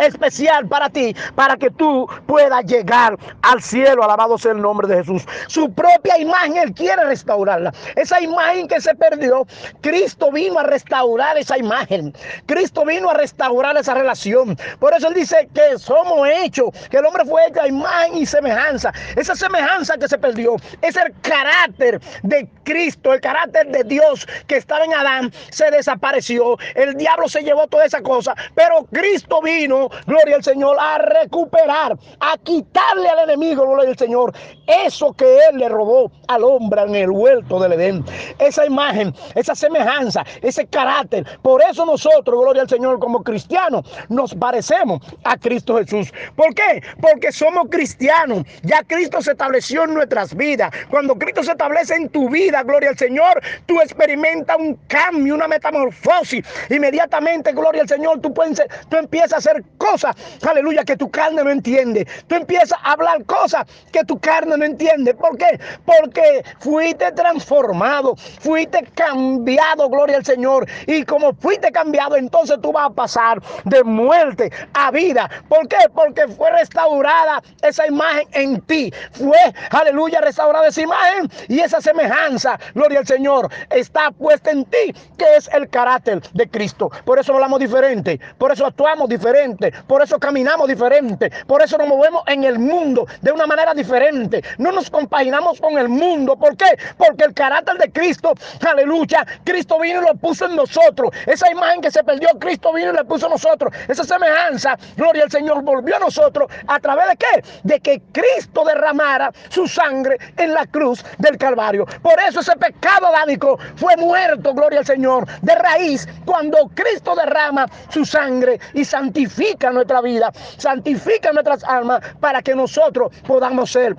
especial 0.00 0.66
para 0.68 0.90
ti, 0.90 1.14
para 1.34 1.56
que 1.56 1.70
tú 1.70 2.08
puedas 2.26 2.64
llegar 2.64 3.16
al 3.42 3.62
cielo. 3.62 4.04
Alabado 4.04 4.38
sea 4.38 4.52
el 4.52 4.60
nombre 4.60 4.88
de 4.88 4.96
Jesús. 4.96 5.24
Su 5.48 5.72
propia 5.72 6.18
imagen, 6.18 6.56
Él 6.56 6.72
quiere 6.72 7.04
restaurarla. 7.04 7.72
Esa 7.96 8.20
imagen 8.20 8.68
que 8.68 8.80
se 8.80 8.94
perdió, 8.94 9.46
Cristo 9.80 10.30
vino 10.32 10.58
a 10.58 10.62
restaurar 10.62 11.36
esa 11.38 11.58
imagen. 11.58 12.12
Cristo 12.46 12.84
vino 12.84 13.10
a 13.10 13.14
restaurar 13.14 13.76
esa 13.76 13.94
relación. 13.94 14.56
Por 14.78 14.94
eso 14.94 15.08
Él 15.08 15.14
dice 15.14 15.48
que 15.54 15.78
somos 15.78 16.28
hechos, 16.28 16.70
que 16.90 16.98
el 16.98 17.06
hombre 17.06 17.24
fue 17.24 17.46
hecho 17.46 17.62
a 17.62 17.68
imagen 17.68 18.16
y 18.16 18.26
semejanza. 18.26 18.92
Esa 19.16 19.34
semejanza 19.34 19.96
que 19.96 20.08
se 20.08 20.18
perdió 20.18 20.56
es 20.82 20.96
el 20.96 21.12
carácter 21.22 22.00
de 22.22 22.48
Cristo, 22.64 23.12
el 23.12 23.20
carácter 23.20 23.68
de 23.68 23.84
Dios 23.84 24.26
que 24.46 24.56
estaba 24.56 24.84
en 24.84 24.94
Adán, 24.94 25.32
se 25.50 25.70
desapareció. 25.70 26.56
El 26.74 26.96
diablo 26.96 27.28
se 27.28 27.42
llevó 27.42 27.66
toda 27.66 27.84
esa 27.84 28.00
cosa, 28.00 28.34
pero 28.54 28.86
Cristo 28.92 29.40
vino 29.42 29.89
gloria 30.06 30.36
al 30.36 30.44
Señor, 30.44 30.76
a 30.78 30.98
recuperar, 30.98 31.96
a 32.20 32.36
quitarle 32.38 33.08
al 33.08 33.30
enemigo, 33.30 33.66
gloria 33.66 33.90
al 33.90 33.98
Señor, 33.98 34.32
eso 34.66 35.12
que 35.12 35.38
él 35.50 35.58
le 35.58 35.68
robó 35.68 36.10
al 36.28 36.44
hombre 36.44 36.82
en 36.82 36.94
el 36.94 37.10
huerto 37.10 37.58
del 37.58 37.72
Edén. 37.72 38.04
Esa 38.38 38.66
imagen, 38.66 39.14
esa 39.34 39.54
semejanza, 39.54 40.24
ese 40.42 40.66
carácter. 40.66 41.26
Por 41.42 41.62
eso 41.62 41.84
nosotros, 41.84 42.40
gloria 42.40 42.62
al 42.62 42.68
Señor, 42.68 42.98
como 42.98 43.22
cristianos, 43.22 43.84
nos 44.08 44.34
parecemos 44.34 45.00
a 45.24 45.36
Cristo 45.36 45.76
Jesús. 45.76 46.12
¿Por 46.36 46.54
qué? 46.54 46.82
Porque 47.00 47.32
somos 47.32 47.68
cristianos. 47.70 48.44
Ya 48.62 48.82
Cristo 48.84 49.20
se 49.22 49.32
estableció 49.32 49.84
en 49.84 49.94
nuestras 49.94 50.34
vidas. 50.34 50.70
Cuando 50.90 51.14
Cristo 51.16 51.42
se 51.42 51.52
establece 51.52 51.94
en 51.94 52.08
tu 52.08 52.28
vida, 52.28 52.62
gloria 52.62 52.90
al 52.90 52.98
Señor, 52.98 53.42
tú 53.66 53.80
experimentas 53.80 54.56
un 54.58 54.74
cambio, 54.86 55.34
una 55.34 55.48
metamorfosis. 55.48 56.44
Inmediatamente, 56.68 57.52
gloria 57.52 57.82
al 57.82 57.88
Señor, 57.88 58.20
tú, 58.20 58.32
puedes, 58.32 58.62
tú 58.88 58.96
empiezas 58.96 59.32
a 59.32 59.36
hacer 59.36 59.64
cosas, 59.80 60.14
aleluya, 60.46 60.84
que 60.84 60.96
tu 60.96 61.10
carne 61.10 61.42
no 61.42 61.50
entiende. 61.50 62.06
Tú 62.28 62.36
empiezas 62.36 62.78
a 62.82 62.92
hablar 62.92 63.24
cosas 63.24 63.66
que 63.90 64.04
tu 64.04 64.20
carne 64.20 64.56
no 64.56 64.64
entiende. 64.64 65.14
¿Por 65.14 65.36
qué? 65.38 65.58
Porque 65.84 66.44
fuiste 66.60 67.10
transformado, 67.12 68.14
fuiste 68.40 68.84
cambiado, 68.94 69.88
gloria 69.88 70.18
al 70.18 70.24
Señor. 70.24 70.68
Y 70.86 71.02
como 71.04 71.32
fuiste 71.34 71.72
cambiado, 71.72 72.16
entonces 72.16 72.58
tú 72.60 72.72
vas 72.72 72.88
a 72.88 72.90
pasar 72.90 73.42
de 73.64 73.82
muerte 73.82 74.52
a 74.74 74.90
vida. 74.90 75.28
¿Por 75.48 75.66
qué? 75.66 75.78
Porque 75.94 76.28
fue 76.28 76.50
restaurada 76.50 77.42
esa 77.62 77.86
imagen 77.86 78.28
en 78.32 78.60
ti. 78.60 78.92
Fue, 79.12 79.54
aleluya, 79.70 80.20
restaurada 80.20 80.68
esa 80.68 80.82
imagen 80.82 81.30
y 81.48 81.60
esa 81.60 81.80
semejanza, 81.80 82.58
gloria 82.74 82.98
al 82.98 83.06
Señor, 83.06 83.50
está 83.70 84.10
puesta 84.10 84.50
en 84.50 84.66
ti, 84.66 84.94
que 85.16 85.36
es 85.36 85.48
el 85.54 85.68
carácter 85.70 86.20
de 86.32 86.48
Cristo. 86.48 86.90
Por 87.06 87.18
eso 87.18 87.32
hablamos 87.32 87.60
diferente, 87.60 88.20
por 88.36 88.52
eso 88.52 88.66
actuamos 88.66 89.08
diferente 89.08 89.69
por 89.86 90.02
eso 90.02 90.18
caminamos 90.18 90.68
diferente, 90.68 91.30
por 91.46 91.62
eso 91.62 91.78
nos 91.78 91.88
movemos 91.88 92.22
en 92.26 92.44
el 92.44 92.58
mundo 92.58 93.06
de 93.20 93.32
una 93.32 93.46
manera 93.46 93.74
diferente. 93.74 94.42
No 94.58 94.72
nos 94.72 94.90
compaginamos 94.90 95.60
con 95.60 95.78
el 95.78 95.88
mundo. 95.88 96.36
¿Por 96.36 96.56
qué? 96.56 96.78
Porque 96.96 97.24
el 97.24 97.34
carácter 97.34 97.78
de 97.78 97.90
Cristo, 97.90 98.34
aleluya, 98.66 99.26
Cristo 99.44 99.78
vino 99.78 100.02
y 100.02 100.06
lo 100.06 100.14
puso 100.14 100.46
en 100.46 100.56
nosotros. 100.56 101.10
Esa 101.26 101.50
imagen 101.50 101.80
que 101.80 101.90
se 101.90 102.02
perdió, 102.02 102.28
Cristo 102.38 102.72
vino 102.72 102.92
y 102.92 102.96
le 102.96 103.04
puso 103.04 103.26
a 103.26 103.30
nosotros. 103.30 103.72
Esa 103.88 104.04
semejanza, 104.04 104.76
gloria 104.96 105.24
al 105.24 105.30
Señor, 105.30 105.62
volvió 105.62 105.96
a 105.96 106.00
nosotros. 106.00 106.50
¿A 106.66 106.78
través 106.78 107.08
de 107.08 107.16
qué? 107.16 107.44
De 107.62 107.80
que 107.80 108.00
Cristo 108.12 108.64
derramara 108.64 109.32
su 109.48 109.66
sangre 109.66 110.18
en 110.36 110.54
la 110.54 110.66
cruz 110.66 111.04
del 111.18 111.36
Calvario. 111.36 111.86
Por 112.02 112.18
eso 112.20 112.40
ese 112.40 112.56
pecado 112.56 113.06
adánico 113.06 113.58
fue 113.76 113.96
muerto, 113.96 114.54
gloria 114.54 114.80
al 114.80 114.86
Señor, 114.86 115.26
de 115.42 115.54
raíz, 115.54 116.08
cuando 116.24 116.70
Cristo 116.74 117.14
derrama 117.14 117.66
su 117.88 118.04
sangre 118.04 118.60
y 118.74 118.84
santifica 118.84 119.49
nuestra 119.72 120.00
vida, 120.00 120.32
santifica 120.56 121.32
nuestras 121.32 121.64
almas 121.64 122.00
para 122.20 122.42
que 122.42 122.54
nosotros 122.54 123.12
podamos 123.26 123.70
ser 123.70 123.96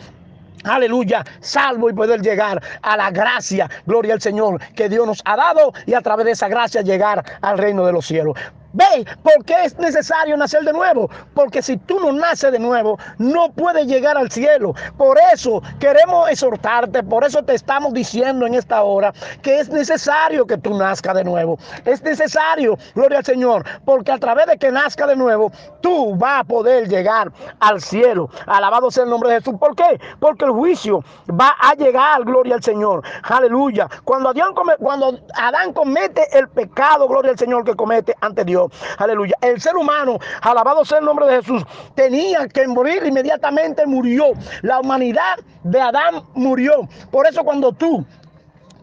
Aleluya, 0.64 1.24
salvo 1.40 1.90
y 1.90 1.94
poder 1.94 2.22
llegar 2.22 2.62
a 2.84 2.96
la 2.96 3.10
gracia, 3.10 3.68
gloria 3.88 4.14
al 4.14 4.22
Señor, 4.22 4.62
que 4.76 4.90
Dios 4.90 5.08
nos 5.08 5.22
ha 5.26 5.36
dado 5.36 5.74
y 5.88 5.96
a 5.96 6.02
través 6.02 6.26
de 6.28 6.32
esa 6.34 6.50
gracia 6.50 6.84
llegar 6.84 7.24
al 7.42 7.58
reino 7.58 7.84
de 7.84 7.92
los 7.92 8.06
cielos. 8.06 8.38
Ve, 8.74 9.06
¿por 9.24 9.44
qué 9.46 9.56
es 9.66 9.78
necesario 9.78 10.38
nacer 10.38 10.64
de 10.64 10.74
nuevo? 10.74 11.10
Porque 11.34 11.62
si 11.62 11.78
tú 11.78 12.00
no 12.00 12.12
naces 12.14 12.52
de 12.52 12.60
nuevo, 12.60 12.98
no 13.18 13.52
puedes 13.52 13.86
llegar 13.88 14.18
al 14.18 14.32
cielo. 14.32 14.74
Por 14.98 15.18
eso 15.34 15.62
queremos 15.80 16.30
exhortarte, 16.30 17.04
por 17.04 17.24
eso 17.24 17.44
te 17.44 17.54
estamos 17.54 17.94
diciendo 17.94 18.46
en 18.46 18.54
esta 18.54 18.84
hora 18.84 19.14
que 19.42 19.60
es 19.60 19.70
necesario 19.70 20.46
que 20.46 20.58
tú 20.58 20.74
nazcas 20.78 21.16
de 21.16 21.24
nuevo. 21.24 21.58
Es 21.86 22.02
necesario, 22.04 22.78
gloria 22.96 23.20
al 23.20 23.26
Señor, 23.26 23.66
porque 23.86 24.12
a 24.12 24.18
través 24.18 24.48
de 24.48 24.58
que 24.58 24.72
nazca 24.72 25.06
de 25.08 25.16
nuevo, 25.16 25.52
tú 25.82 26.16
vas 26.16 26.42
a 26.42 26.44
poder 26.44 26.88
llegar 26.88 27.32
al 27.60 27.82
cielo. 27.82 28.30
Alabado 28.46 28.92
sea 28.92 29.04
el 29.04 29.10
nombre 29.10 29.30
de 29.32 29.40
Jesús. 29.40 29.56
¿Por 29.60 29.76
qué? 29.76 30.00
Porque 30.20 30.46
el 30.46 30.52
juicio 30.52 31.04
va 31.30 31.56
a 31.60 31.74
llegar, 31.76 32.24
gloria 32.24 32.56
al 32.56 32.64
Señor. 32.64 33.04
Aleluya. 33.24 33.90
Cuando 34.04 34.30
Adán, 34.30 34.54
cuando 34.80 35.20
Adán 35.36 35.74
comete 35.74 36.26
el 36.38 36.48
pecado, 36.50 37.08
gloria 37.08 37.32
al 37.32 37.38
Señor 37.38 37.64
que 37.64 37.76
comete 37.76 38.16
ante 38.22 38.44
Dios. 38.46 38.61
Aleluya. 38.98 39.36
El 39.42 39.62
ser 39.62 39.76
humano, 39.76 40.20
alabado 40.42 40.84
sea 40.86 41.00
el 41.00 41.06
nombre 41.06 41.26
de 41.28 41.42
Jesús, 41.42 41.64
tenía 41.96 42.48
que 42.48 42.68
morir 42.68 43.04
inmediatamente, 43.06 43.86
murió. 43.86 44.34
La 44.62 44.80
humanidad 44.80 45.38
de 45.64 45.80
Adán 45.80 46.24
murió. 46.34 46.88
Por 47.12 47.28
eso 47.28 47.44
cuando 47.44 47.72
tú 47.72 48.06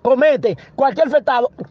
comete 0.03 0.57
cualquier 0.75 1.09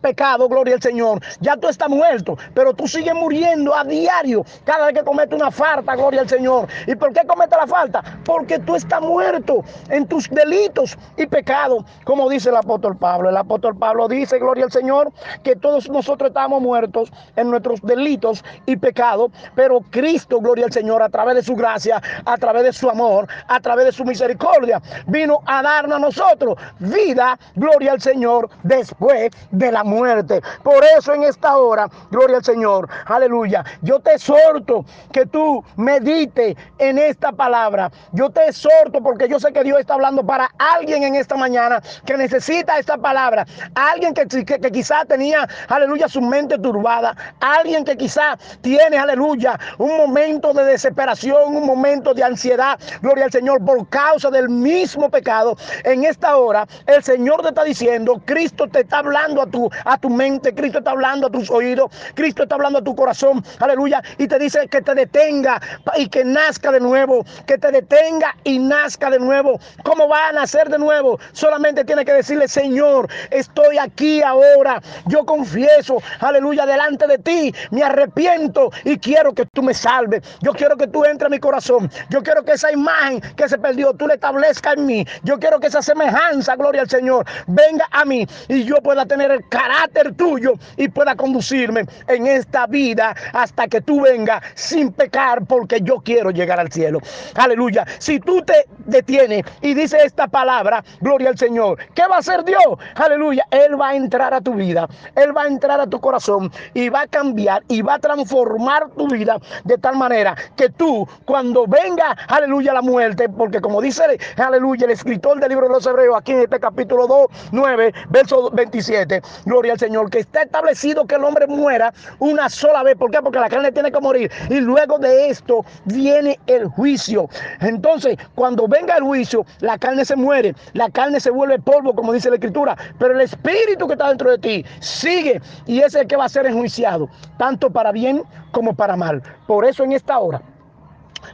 pecado, 0.01 0.49
gloria 0.49 0.75
al 0.75 0.81
Señor, 0.81 1.19
ya 1.39 1.57
tú 1.57 1.67
estás 1.67 1.89
muerto, 1.89 2.37
pero 2.53 2.73
tú 2.73 2.87
sigues 2.87 3.13
muriendo 3.13 3.75
a 3.75 3.83
diario 3.83 4.43
cada 4.65 4.87
vez 4.87 4.95
que 4.95 5.03
comete 5.03 5.35
una 5.35 5.51
falta, 5.51 5.95
gloria 5.95 6.21
al 6.21 6.29
Señor. 6.29 6.67
¿Y 6.85 6.95
por 6.95 7.13
qué 7.13 7.25
comete 7.25 7.55
la 7.55 7.67
falta? 7.67 8.03
Porque 8.25 8.59
tú 8.59 8.75
estás 8.75 9.01
muerto 9.01 9.63
en 9.89 10.07
tus 10.07 10.29
delitos 10.29 10.97
y 11.17 11.27
pecados, 11.27 11.83
como 12.03 12.29
dice 12.29 12.49
el 12.49 12.55
apóstol 12.57 12.97
Pablo. 12.97 13.29
El 13.29 13.37
apóstol 13.37 13.77
Pablo 13.77 14.07
dice, 14.07 14.39
gloria 14.39 14.65
al 14.65 14.71
Señor, 14.71 15.11
que 15.43 15.55
todos 15.55 15.89
nosotros 15.89 16.29
estamos 16.29 16.61
muertos 16.61 17.11
en 17.35 17.49
nuestros 17.49 17.81
delitos 17.81 18.43
y 18.65 18.77
pecados, 18.77 19.31
pero 19.55 19.81
Cristo, 19.89 20.39
gloria 20.39 20.65
al 20.65 20.73
Señor, 20.73 21.01
a 21.01 21.09
través 21.09 21.35
de 21.35 21.43
su 21.43 21.55
gracia, 21.55 22.01
a 22.25 22.37
través 22.37 22.63
de 22.63 22.73
su 22.73 22.89
amor, 22.89 23.27
a 23.47 23.59
través 23.59 23.85
de 23.85 23.91
su 23.91 24.03
misericordia, 24.05 24.81
vino 25.07 25.39
a 25.45 25.61
darnos 25.61 25.97
a 25.97 25.99
nosotros 25.99 26.57
vida, 26.79 27.37
gloria 27.55 27.93
al 27.93 28.01
Señor 28.01 28.16
Señor 28.17 28.49
después 28.63 29.29
de 29.51 29.71
la 29.71 29.83
muerte. 29.83 30.41
Por 30.63 30.83
eso 30.97 31.13
en 31.13 31.23
esta 31.23 31.57
hora, 31.57 31.87
gloria 32.09 32.37
al 32.37 32.43
Señor, 32.43 32.89
aleluya, 33.05 33.63
yo 33.83 33.99
te 33.99 34.15
exhorto 34.15 34.85
que 35.13 35.27
tú 35.27 35.63
medites 35.75 36.57
en 36.79 36.97
esta 36.97 37.31
palabra. 37.31 37.91
Yo 38.13 38.31
te 38.31 38.47
exhorto 38.47 39.03
porque 39.03 39.29
yo 39.29 39.39
sé 39.39 39.53
que 39.53 39.63
Dios 39.63 39.79
está 39.79 39.93
hablando 39.93 40.25
para 40.25 40.49
alguien 40.57 41.03
en 41.03 41.13
esta 41.13 41.35
mañana 41.35 41.79
que 42.07 42.17
necesita 42.17 42.79
esta 42.79 42.97
palabra. 42.97 43.45
Alguien 43.75 44.15
que, 44.15 44.25
que, 44.27 44.59
que 44.59 44.71
quizá 44.71 45.05
tenía, 45.05 45.47
aleluya, 45.67 46.07
su 46.07 46.21
mente 46.21 46.57
turbada. 46.57 47.15
Alguien 47.39 47.85
que 47.85 47.95
quizá 47.97 48.35
tiene, 48.61 48.97
aleluya, 48.97 49.59
un 49.77 49.95
momento 49.95 50.53
de 50.53 50.63
desesperación, 50.63 51.55
un 51.55 51.67
momento 51.67 52.15
de 52.15 52.23
ansiedad, 52.23 52.79
gloria 53.03 53.25
al 53.25 53.31
Señor, 53.31 53.63
por 53.63 53.87
causa 53.89 54.31
del 54.31 54.49
mismo 54.49 55.07
pecado. 55.11 55.55
En 55.83 56.03
esta 56.03 56.37
hora, 56.37 56.67
el 56.87 57.03
Señor 57.03 57.43
te 57.43 57.49
está 57.49 57.63
diciendo, 57.63 58.06
Cristo 58.15 58.67
te 58.67 58.81
está 58.81 58.99
hablando 58.99 59.41
a 59.41 59.47
tu, 59.47 59.69
a 59.85 59.97
tu 59.97 60.09
mente, 60.09 60.53
Cristo 60.53 60.79
está 60.79 60.91
hablando 60.91 61.27
a 61.27 61.29
tus 61.29 61.49
oídos, 61.49 61.91
Cristo 62.15 62.43
está 62.43 62.55
hablando 62.55 62.79
a 62.79 62.83
tu 62.83 62.95
corazón, 62.95 63.43
aleluya, 63.59 64.01
y 64.17 64.27
te 64.27 64.39
dice 64.39 64.67
que 64.67 64.81
te 64.81 64.95
detenga 64.95 65.61
y 65.95 66.07
que 66.07 66.23
nazca 66.23 66.71
de 66.71 66.79
nuevo, 66.79 67.25
que 67.45 67.57
te 67.57 67.71
detenga 67.71 68.35
y 68.43 68.59
nazca 68.59 69.09
de 69.09 69.19
nuevo. 69.19 69.59
¿Cómo 69.83 70.07
va 70.07 70.29
a 70.29 70.31
nacer 70.31 70.69
de 70.69 70.79
nuevo? 70.79 71.19
Solamente 71.33 71.83
tiene 71.85 72.05
que 72.05 72.13
decirle, 72.13 72.47
Señor, 72.47 73.09
estoy 73.31 73.77
aquí 73.77 74.21
ahora, 74.21 74.81
yo 75.05 75.25
confieso, 75.25 76.01
aleluya, 76.19 76.65
delante 76.65 77.07
de 77.07 77.17
ti, 77.17 77.53
me 77.71 77.83
arrepiento 77.83 78.71
y 78.83 78.97
quiero 78.97 79.33
que 79.33 79.45
tú 79.45 79.61
me 79.63 79.73
salves. 79.73 80.21
Yo 80.41 80.53
quiero 80.53 80.77
que 80.77 80.87
tú 80.87 81.05
entres 81.05 81.27
a 81.27 81.29
mi 81.29 81.39
corazón. 81.39 81.89
Yo 82.09 82.23
quiero 82.23 82.43
que 82.43 82.53
esa 82.53 82.71
imagen 82.71 83.21
que 83.35 83.47
se 83.49 83.57
perdió, 83.57 83.93
tú 83.93 84.07
le 84.07 84.15
establezcas 84.15 84.75
en 84.75 84.85
mí. 84.85 85.05
Yo 85.23 85.39
quiero 85.39 85.59
que 85.59 85.67
esa 85.67 85.81
semejanza, 85.81 86.55
gloria 86.55 86.81
al 86.81 86.89
Señor, 86.89 87.25
venga 87.47 87.87
a 87.99 88.05
mí 88.05 88.25
y 88.47 88.63
yo 88.63 88.77
pueda 88.77 89.05
tener 89.05 89.31
el 89.31 89.47
carácter 89.49 90.13
tuyo 90.13 90.53
y 90.75 90.87
pueda 90.89 91.15
conducirme 91.15 91.85
en 92.07 92.27
esta 92.27 92.67
vida 92.67 93.15
hasta 93.33 93.67
que 93.67 93.81
tú 93.81 94.01
vengas 94.01 94.43
sin 94.55 94.91
pecar 94.91 95.45
porque 95.45 95.79
yo 95.81 95.97
quiero 95.97 96.31
llegar 96.31 96.59
al 96.59 96.71
cielo. 96.71 96.99
Aleluya. 97.35 97.85
Si 97.99 98.19
tú 98.19 98.41
te 98.41 98.65
detienes 98.85 99.43
y 99.61 99.73
dices 99.73 100.01
esta 100.05 100.27
palabra, 100.27 100.83
gloria 101.01 101.29
al 101.29 101.37
Señor, 101.37 101.77
¿qué 101.93 102.03
va 102.07 102.17
a 102.17 102.19
hacer 102.19 102.43
Dios? 102.43 102.61
Aleluya. 102.95 103.45
Él 103.51 103.79
va 103.79 103.89
a 103.89 103.95
entrar 103.95 104.33
a 104.33 104.41
tu 104.41 104.53
vida. 104.53 104.87
Él 105.15 105.35
va 105.35 105.43
a 105.43 105.47
entrar 105.47 105.79
a 105.79 105.87
tu 105.87 105.99
corazón 105.99 106.51
y 106.73 106.89
va 106.89 107.01
a 107.01 107.07
cambiar 107.07 107.63
y 107.67 107.81
va 107.81 107.95
a 107.95 107.99
transformar 107.99 108.89
tu 108.91 109.07
vida 109.07 109.37
de 109.63 109.77
tal 109.77 109.95
manera 109.95 110.35
que 110.55 110.69
tú 110.69 111.07
cuando 111.25 111.67
venga, 111.67 112.15
aleluya, 112.27 112.73
la 112.73 112.81
muerte, 112.81 113.29
porque 113.29 113.61
como 113.61 113.81
dice, 113.81 114.03
aleluya, 114.37 114.85
el 114.85 114.91
escritor 114.91 115.39
del 115.39 115.49
libro 115.49 115.67
de 115.67 115.73
los 115.73 115.85
Hebreos, 115.85 116.15
aquí 116.17 116.31
en 116.31 116.41
este 116.41 116.59
capítulo 116.59 117.07
2, 117.07 117.27
9, 117.51 117.86
verso 118.09 118.49
27, 118.51 119.21
gloria 119.45 119.73
al 119.73 119.79
Señor, 119.79 120.09
que 120.09 120.19
está 120.19 120.43
establecido 120.43 121.05
que 121.05 121.15
el 121.15 121.23
hombre 121.23 121.47
muera 121.47 121.93
una 122.19 122.49
sola 122.49 122.83
vez. 122.83 122.95
¿Por 122.95 123.11
qué? 123.11 123.19
Porque 123.21 123.39
la 123.39 123.49
carne 123.49 123.71
tiene 123.71 123.91
que 123.91 123.99
morir. 123.99 124.31
Y 124.49 124.59
luego 124.59 124.99
de 124.99 125.29
esto 125.29 125.65
viene 125.85 126.39
el 126.47 126.67
juicio. 126.67 127.29
Entonces, 127.59 128.17
cuando 128.35 128.67
venga 128.67 128.95
el 128.97 129.03
juicio, 129.03 129.45
la 129.59 129.77
carne 129.77 130.05
se 130.05 130.15
muere, 130.15 130.55
la 130.73 130.89
carne 130.89 131.19
se 131.19 131.29
vuelve 131.29 131.59
polvo, 131.59 131.93
como 131.93 132.13
dice 132.13 132.29
la 132.29 132.35
escritura, 132.35 132.77
pero 132.99 133.13
el 133.13 133.21
espíritu 133.21 133.87
que 133.87 133.93
está 133.93 134.09
dentro 134.09 134.31
de 134.31 134.37
ti 134.37 134.65
sigue 134.79 135.41
y 135.65 135.79
es 135.79 135.95
el 135.95 136.07
que 136.07 136.15
va 136.15 136.25
a 136.25 136.29
ser 136.29 136.45
enjuiciado, 136.45 137.09
tanto 137.37 137.69
para 137.69 137.91
bien 137.91 138.23
como 138.51 138.75
para 138.75 138.95
mal. 138.95 139.21
Por 139.47 139.65
eso 139.65 139.83
en 139.83 139.91
esta 139.91 140.19
hora, 140.19 140.41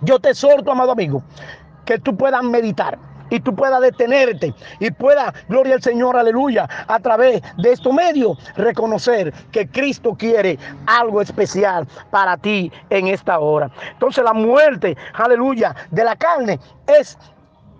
yo 0.01 0.19
te 0.19 0.29
exhorto, 0.29 0.71
amado 0.71 0.91
amigo, 0.91 1.23
que 1.85 1.99
tú 1.99 2.15
puedas 2.15 2.43
meditar 2.43 2.97
y 3.33 3.39
tú 3.39 3.55
puedas 3.55 3.81
detenerte 3.81 4.53
y 4.79 4.91
pueda, 4.91 5.33
gloria 5.49 5.73
al 5.73 5.81
Señor, 5.81 6.15
aleluya, 6.15 6.69
a 6.87 6.99
través 6.99 7.41
de 7.57 7.71
estos 7.71 7.91
medios, 7.91 8.37
reconocer 8.55 9.33
que 9.51 9.67
Cristo 9.67 10.13
quiere 10.15 10.59
algo 10.85 11.19
especial 11.19 11.87
para 12.11 12.37
ti 12.37 12.71
en 12.91 13.07
esta 13.07 13.39
hora. 13.39 13.71
Entonces 13.91 14.23
la 14.23 14.33
muerte, 14.33 14.95
aleluya, 15.15 15.75
de 15.89 16.03
la 16.03 16.15
carne 16.15 16.59
es 16.85 17.17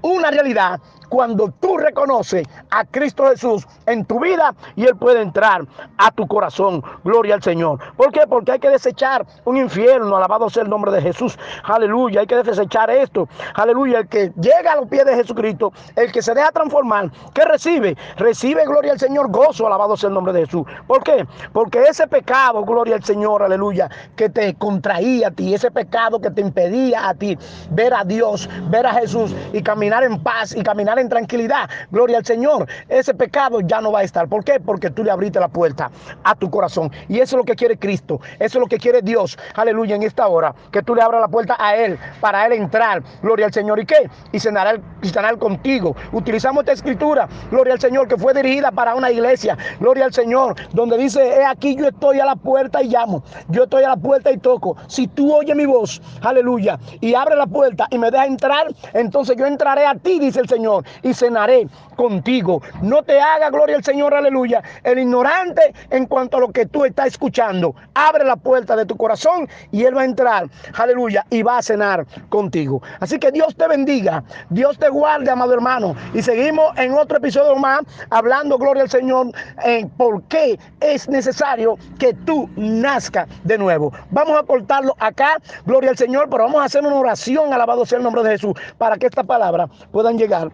una 0.03 0.29
realidad 0.29 0.79
cuando 1.09 1.53
tú 1.59 1.77
reconoces 1.77 2.47
a 2.71 2.85
Cristo 2.85 3.27
Jesús 3.29 3.67
en 3.85 4.03
tu 4.03 4.19
vida 4.19 4.55
y 4.75 4.85
Él 4.85 4.95
puede 4.95 5.21
entrar 5.21 5.63
a 5.99 6.09
tu 6.09 6.25
corazón. 6.27 6.83
Gloria 7.03 7.35
al 7.35 7.43
Señor. 7.43 7.79
¿Por 7.95 8.11
qué? 8.11 8.21
Porque 8.27 8.53
hay 8.53 8.59
que 8.59 8.69
desechar 8.69 9.23
un 9.45 9.57
infierno. 9.57 10.15
Alabado 10.17 10.49
sea 10.49 10.63
el 10.63 10.69
nombre 10.69 10.91
de 10.91 11.03
Jesús. 11.03 11.37
Aleluya. 11.65 12.21
Hay 12.21 12.25
que 12.25 12.41
desechar 12.41 12.89
esto. 12.89 13.27
Aleluya. 13.53 13.99
El 13.99 14.07
que 14.07 14.31
llega 14.41 14.73
a 14.73 14.75
los 14.77 14.87
pies 14.87 15.05
de 15.05 15.13
Jesucristo, 15.15 15.71
el 15.95 16.11
que 16.11 16.23
se 16.23 16.33
deja 16.33 16.51
transformar, 16.51 17.11
¿qué 17.35 17.45
recibe? 17.45 17.95
Recibe, 18.17 18.65
gloria 18.65 18.93
al 18.93 18.99
Señor, 18.99 19.29
gozo. 19.29 19.67
Alabado 19.67 19.95
sea 19.95 20.07
el 20.07 20.15
nombre 20.15 20.33
de 20.33 20.45
Jesús. 20.45 20.63
¿Por 20.87 21.03
qué? 21.03 21.27
Porque 21.51 21.83
ese 21.83 22.07
pecado, 22.07 22.63
gloria 22.65 22.95
al 22.95 23.03
Señor, 23.03 23.43
aleluya, 23.43 23.87
que 24.15 24.29
te 24.29 24.55
contraía 24.55 25.27
a 25.27 25.31
ti, 25.31 25.53
ese 25.53 25.69
pecado 25.69 26.19
que 26.19 26.31
te 26.31 26.41
impedía 26.41 27.07
a 27.07 27.13
ti 27.13 27.37
ver 27.69 27.93
a 27.93 28.03
Dios, 28.03 28.49
ver 28.69 28.87
a 28.87 28.93
Jesús 28.93 29.35
y 29.53 29.61
caminar 29.61 29.92
en 30.01 30.23
paz 30.23 30.55
y 30.55 30.63
caminar 30.63 30.97
en 30.97 31.09
tranquilidad. 31.09 31.69
Gloria 31.91 32.17
al 32.17 32.25
Señor. 32.25 32.67
Ese 32.89 33.13
pecado 33.13 33.61
ya 33.61 33.81
no 33.81 33.91
va 33.91 33.99
a 33.99 34.03
estar. 34.03 34.27
¿Por 34.27 34.43
qué? 34.43 34.59
Porque 34.59 34.89
tú 34.89 35.03
le 35.03 35.11
abriste 35.11 35.39
la 35.39 35.49
puerta 35.49 35.91
a 36.23 36.33
tu 36.33 36.49
corazón. 36.49 36.91
Y 37.07 37.19
eso 37.19 37.35
es 37.35 37.37
lo 37.37 37.43
que 37.43 37.55
quiere 37.55 37.77
Cristo. 37.77 38.19
Eso 38.39 38.57
es 38.57 38.61
lo 38.61 38.65
que 38.65 38.77
quiere 38.77 39.01
Dios. 39.01 39.37
Aleluya. 39.53 39.95
En 39.95 40.03
esta 40.03 40.27
hora. 40.27 40.55
Que 40.71 40.81
tú 40.81 40.95
le 40.95 41.03
abras 41.03 41.21
la 41.21 41.27
puerta 41.27 41.55
a 41.59 41.75
Él. 41.75 41.99
Para 42.19 42.45
Él 42.47 42.53
entrar. 42.53 43.03
Gloria 43.21 43.45
al 43.45 43.53
Señor. 43.53 43.79
¿Y 43.79 43.85
qué? 43.85 44.09
Y 44.31 44.39
cenar, 44.39 44.81
y 45.01 45.37
contigo. 45.37 45.95
Utilizamos 46.13 46.61
esta 46.61 46.71
escritura. 46.71 47.27
Gloria 47.51 47.73
al 47.73 47.79
Señor. 47.79 48.07
Que 48.07 48.17
fue 48.17 48.33
dirigida 48.33 48.71
para 48.71 48.95
una 48.95 49.11
iglesia. 49.11 49.57
Gloria 49.79 50.05
al 50.05 50.13
Señor. 50.13 50.55
Donde 50.71 50.97
dice, 50.97 51.21
he 51.21 51.45
aquí 51.45 51.75
yo 51.75 51.87
estoy 51.87 52.19
a 52.19 52.25
la 52.25 52.35
puerta 52.35 52.81
y 52.81 52.87
llamo. 52.87 53.23
Yo 53.49 53.63
estoy 53.63 53.83
a 53.83 53.89
la 53.89 53.97
puerta 53.97 54.31
y 54.31 54.37
toco. 54.37 54.77
Si 54.87 55.07
tú 55.07 55.33
oyes 55.33 55.55
mi 55.55 55.65
voz. 55.65 56.01
Aleluya. 56.21 56.79
Y 57.01 57.13
abre 57.13 57.35
la 57.35 57.47
puerta 57.47 57.87
y 57.89 57.97
me 57.97 58.09
deja 58.11 58.25
entrar. 58.25 58.67
Entonces 58.93 59.35
yo 59.37 59.45
entraré 59.45 59.82
a 59.85 59.95
ti, 59.95 60.19
dice 60.19 60.39
el 60.39 60.49
Señor 60.49 60.85
y 61.01 61.13
cenaré 61.13 61.67
contigo. 61.95 62.61
No 62.81 63.03
te 63.03 63.19
haga, 63.19 63.49
gloria 63.49 63.75
al 63.75 63.83
Señor, 63.83 64.13
aleluya, 64.13 64.63
el 64.83 64.99
ignorante 64.99 65.73
en 65.89 66.05
cuanto 66.05 66.37
a 66.37 66.39
lo 66.39 66.51
que 66.51 66.65
tú 66.65 66.85
estás 66.85 67.07
escuchando. 67.07 67.75
Abre 67.93 68.25
la 68.25 68.35
puerta 68.35 68.75
de 68.75 68.85
tu 68.85 68.97
corazón 68.97 69.47
y 69.71 69.83
Él 69.83 69.95
va 69.95 70.01
a 70.01 70.05
entrar, 70.05 70.47
aleluya, 70.77 71.25
y 71.29 71.43
va 71.43 71.57
a 71.57 71.61
cenar 71.61 72.05
contigo. 72.29 72.81
Así 72.99 73.19
que 73.19 73.31
Dios 73.31 73.55
te 73.55 73.67
bendiga, 73.67 74.23
Dios 74.49 74.77
te 74.77 74.89
guarde, 74.89 75.29
amado 75.29 75.53
hermano. 75.53 75.95
Y 76.13 76.21
seguimos 76.21 76.77
en 76.77 76.93
otro 76.93 77.17
episodio 77.17 77.55
más 77.55 77.81
hablando, 78.09 78.57
gloria 78.57 78.83
al 78.83 78.89
Señor, 78.89 79.31
en 79.63 79.89
por 79.89 80.23
qué 80.23 80.59
es 80.79 81.07
necesario 81.09 81.77
que 81.99 82.13
tú 82.13 82.49
nazcas 82.55 83.27
de 83.43 83.57
nuevo. 83.57 83.91
Vamos 84.11 84.37
a 84.39 84.43
cortarlo 84.43 84.95
acá, 84.99 85.37
gloria 85.65 85.91
al 85.91 85.97
Señor, 85.97 86.29
pero 86.29 86.43
vamos 86.45 86.61
a 86.61 86.65
hacer 86.65 86.83
una 86.83 86.95
oración, 86.95 87.53
alabado 87.53 87.85
sea 87.85 87.97
el 87.97 88.03
nombre 88.03 88.23
de 88.23 88.31
Jesús, 88.31 88.53
para 88.77 88.97
que 88.97 89.07
esta 89.07 89.23
palabra 89.23 89.67
puedan 89.91 90.17
llegar 90.17 90.51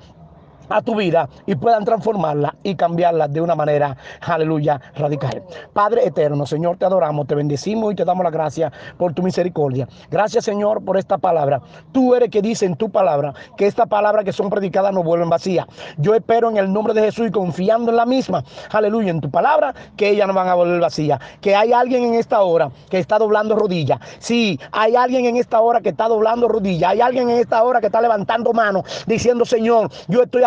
a 0.69 0.81
tu 0.81 0.95
vida 0.95 1.27
y 1.45 1.55
puedan 1.55 1.83
transformarla 1.85 2.55
y 2.63 2.75
cambiarla 2.75 3.27
de 3.27 3.41
una 3.41 3.55
manera, 3.55 3.97
aleluya, 4.21 4.79
radical. 4.95 5.43
Padre 5.73 6.05
eterno, 6.05 6.45
Señor, 6.45 6.77
te 6.77 6.85
adoramos, 6.85 7.27
te 7.27 7.35
bendecimos 7.35 7.91
y 7.91 7.95
te 7.95 8.05
damos 8.05 8.23
la 8.23 8.29
gracia 8.29 8.71
por 8.97 9.13
tu 9.13 9.23
misericordia. 9.23 9.87
Gracias, 10.09 10.45
Señor, 10.45 10.83
por 10.83 10.97
esta 10.97 11.17
palabra. 11.17 11.61
Tú 11.91 12.15
eres 12.15 12.29
que 12.29 12.41
dice 12.41 12.65
en 12.65 12.75
tu 12.75 12.89
palabra 12.89 13.33
que 13.57 13.65
esta 13.67 13.85
palabra 13.85 14.23
que 14.23 14.33
son 14.33 14.49
predicadas 14.49 14.93
no 14.93 15.03
vuelven 15.03 15.29
vacías. 15.29 15.65
Yo 15.97 16.13
espero 16.13 16.49
en 16.49 16.57
el 16.57 16.71
nombre 16.71 16.93
de 16.93 17.01
Jesús 17.01 17.27
y 17.27 17.31
confiando 17.31 17.91
en 17.91 17.97
la 17.97 18.05
misma, 18.05 18.43
aleluya, 18.71 19.11
en 19.11 19.21
tu 19.21 19.29
palabra, 19.29 19.73
que 19.97 20.09
ellas 20.09 20.27
no 20.27 20.33
van 20.33 20.47
a 20.47 20.55
volver 20.55 20.79
vacías. 20.79 21.19
Que 21.41 21.55
hay 21.55 21.73
alguien 21.73 22.03
en 22.03 22.13
esta 22.15 22.41
hora 22.41 22.71
que 22.89 22.99
está 22.99 23.17
doblando 23.17 23.55
rodillas. 23.55 23.99
Sí, 24.19 24.59
hay 24.71 24.95
alguien 24.95 25.25
en 25.25 25.37
esta 25.37 25.61
hora 25.61 25.81
que 25.81 25.89
está 25.89 26.07
doblando 26.07 26.47
rodillas. 26.47 26.91
Hay 26.91 27.01
alguien 27.01 27.29
en 27.29 27.37
esta 27.37 27.63
hora 27.63 27.79
que 27.79 27.87
está 27.87 28.01
levantando 28.01 28.53
manos 28.53 28.83
diciendo, 29.07 29.45
Señor, 29.45 29.89
yo 30.07 30.23
estoy 30.23 30.43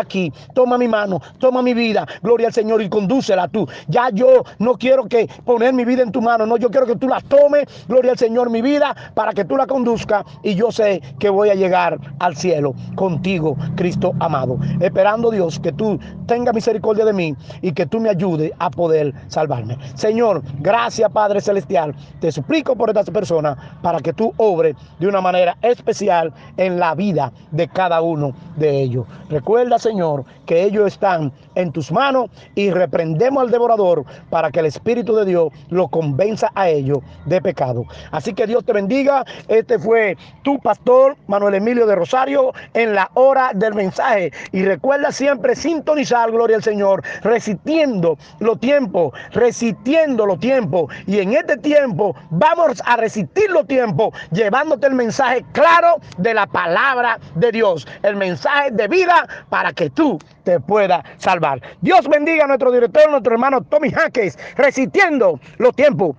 Toma 0.55 0.79
mi 0.79 0.88
mano, 0.88 1.20
toma 1.38 1.62
mi 1.62 1.75
vida. 1.75 2.07
Gloria 2.22 2.48
al 2.48 2.53
Señor 2.53 2.83
y 2.83 2.88
condúcela 2.88 3.48
tú. 3.48 3.66
Ya 3.88 4.11
yo 4.11 4.44
no 4.59 4.75
quiero 4.75 5.05
que 5.05 5.29
poner 5.44 5.72
mi 5.72 5.85
vida 5.85 6.03
en 6.03 6.12
tu 6.12 6.20
mano. 6.20 6.46
No, 6.46 6.57
yo 6.57 6.70
quiero 6.70 6.87
que 6.87 6.96
tú 6.96 7.09
la 7.09 7.20
tomes. 7.20 7.66
Gloria 7.88 8.12
al 8.12 8.18
Señor, 8.18 8.51
mi 8.51 8.62
vida, 8.62 8.94
para 9.14 9.33
que 9.33 9.44
tú 9.44 9.57
la 9.57 9.66
conduzcas. 9.66 10.25
Y 10.42 10.55
yo 10.55 10.70
sé 10.70 11.01
que 11.18 11.31
voy 11.31 11.48
a 11.48 11.55
llegar 11.55 11.98
al 12.18 12.37
cielo 12.37 12.75
contigo, 12.94 13.57
Cristo 13.77 14.12
amado. 14.20 14.59
Esperando, 14.81 15.31
Dios, 15.31 15.59
que 15.59 15.72
tú 15.72 15.98
tengas 16.27 16.55
misericordia 16.55 17.05
de 17.05 17.12
mí 17.12 17.35
y 17.62 17.72
que 17.72 17.87
tú 17.87 18.01
me 18.01 18.11
ayudes 18.11 18.53
a 18.59 18.70
poder 18.70 19.14
salvarme. 19.29 19.79
Señor, 19.94 20.42
gracias, 20.61 21.11
Padre 21.11 21.40
Celestial. 21.40 21.94
Te 22.20 22.31
suplico 22.31 22.77
por 22.77 22.90
estas 22.90 23.09
personas 23.11 23.57
para 23.83 24.01
que 24.01 24.12
tú 24.12 24.33
obres 24.37 24.77
de 24.98 25.07
una 25.07 25.20
manera 25.20 25.57
especial 25.62 26.33
en 26.57 26.79
la 26.79 26.94
vida 26.94 27.33
de 27.51 27.68
cada 27.68 28.03
uno 28.03 28.33
de 28.57 28.83
ellos. 28.83 29.07
Recuerda, 29.29 29.79
Señor 29.79 30.01
Señor, 30.02 30.24
que 30.46 30.64
ellos 30.64 30.88
están 30.88 31.32
en 31.54 31.70
tus 31.70 31.92
manos 31.92 32.28
y 32.56 32.70
reprendemos 32.72 33.44
al 33.44 33.50
devorador 33.52 34.04
para 34.30 34.50
que 34.50 34.58
el 34.58 34.66
Espíritu 34.66 35.14
de 35.14 35.24
Dios 35.24 35.52
lo 35.70 35.86
convenza 35.86 36.50
a 36.56 36.68
ellos 36.68 36.98
de 37.26 37.40
pecado. 37.40 37.84
Así 38.10 38.34
que 38.34 38.48
Dios 38.48 38.64
te 38.64 38.72
bendiga. 38.72 39.24
Este 39.46 39.78
fue 39.78 40.16
tu 40.42 40.58
pastor 40.58 41.16
Manuel 41.28 41.54
Emilio 41.54 41.86
de 41.86 41.94
Rosario 41.94 42.52
en 42.74 42.94
la 42.94 43.12
hora 43.14 43.52
del 43.54 43.74
mensaje. 43.74 44.32
Y 44.50 44.64
recuerda 44.64 45.12
siempre 45.12 45.54
sintonizar, 45.54 46.32
gloria 46.32 46.56
al 46.56 46.64
Señor, 46.64 47.02
resistiendo 47.22 48.18
los 48.40 48.58
tiempos, 48.58 49.12
resistiendo 49.30 50.26
los 50.26 50.40
tiempos. 50.40 50.92
Y 51.06 51.20
en 51.20 51.34
este 51.34 51.58
tiempo 51.58 52.16
vamos 52.30 52.82
a 52.84 52.96
resistir 52.96 53.50
los 53.50 53.68
tiempos, 53.68 54.12
llevándote 54.32 54.88
el 54.88 54.94
mensaje 54.94 55.44
claro 55.52 56.00
de 56.18 56.34
la 56.34 56.46
palabra 56.46 57.20
de 57.36 57.52
Dios, 57.52 57.86
el 58.02 58.16
mensaje 58.16 58.72
de 58.72 58.88
vida 58.88 59.28
para 59.48 59.72
que 59.72 59.91
tú 59.94 60.18
te 60.44 60.61
puedas 60.61 61.05
salvar. 61.18 61.61
Dios 61.81 62.09
bendiga 62.09 62.44
a 62.44 62.46
nuestro 62.48 62.70
director, 62.72 63.11
nuestro 63.11 63.33
hermano 63.33 63.62
Tommy 63.62 63.90
Jaques, 63.90 64.38
resistiendo 64.57 65.40
los 65.59 65.74
tiempos. 65.74 66.16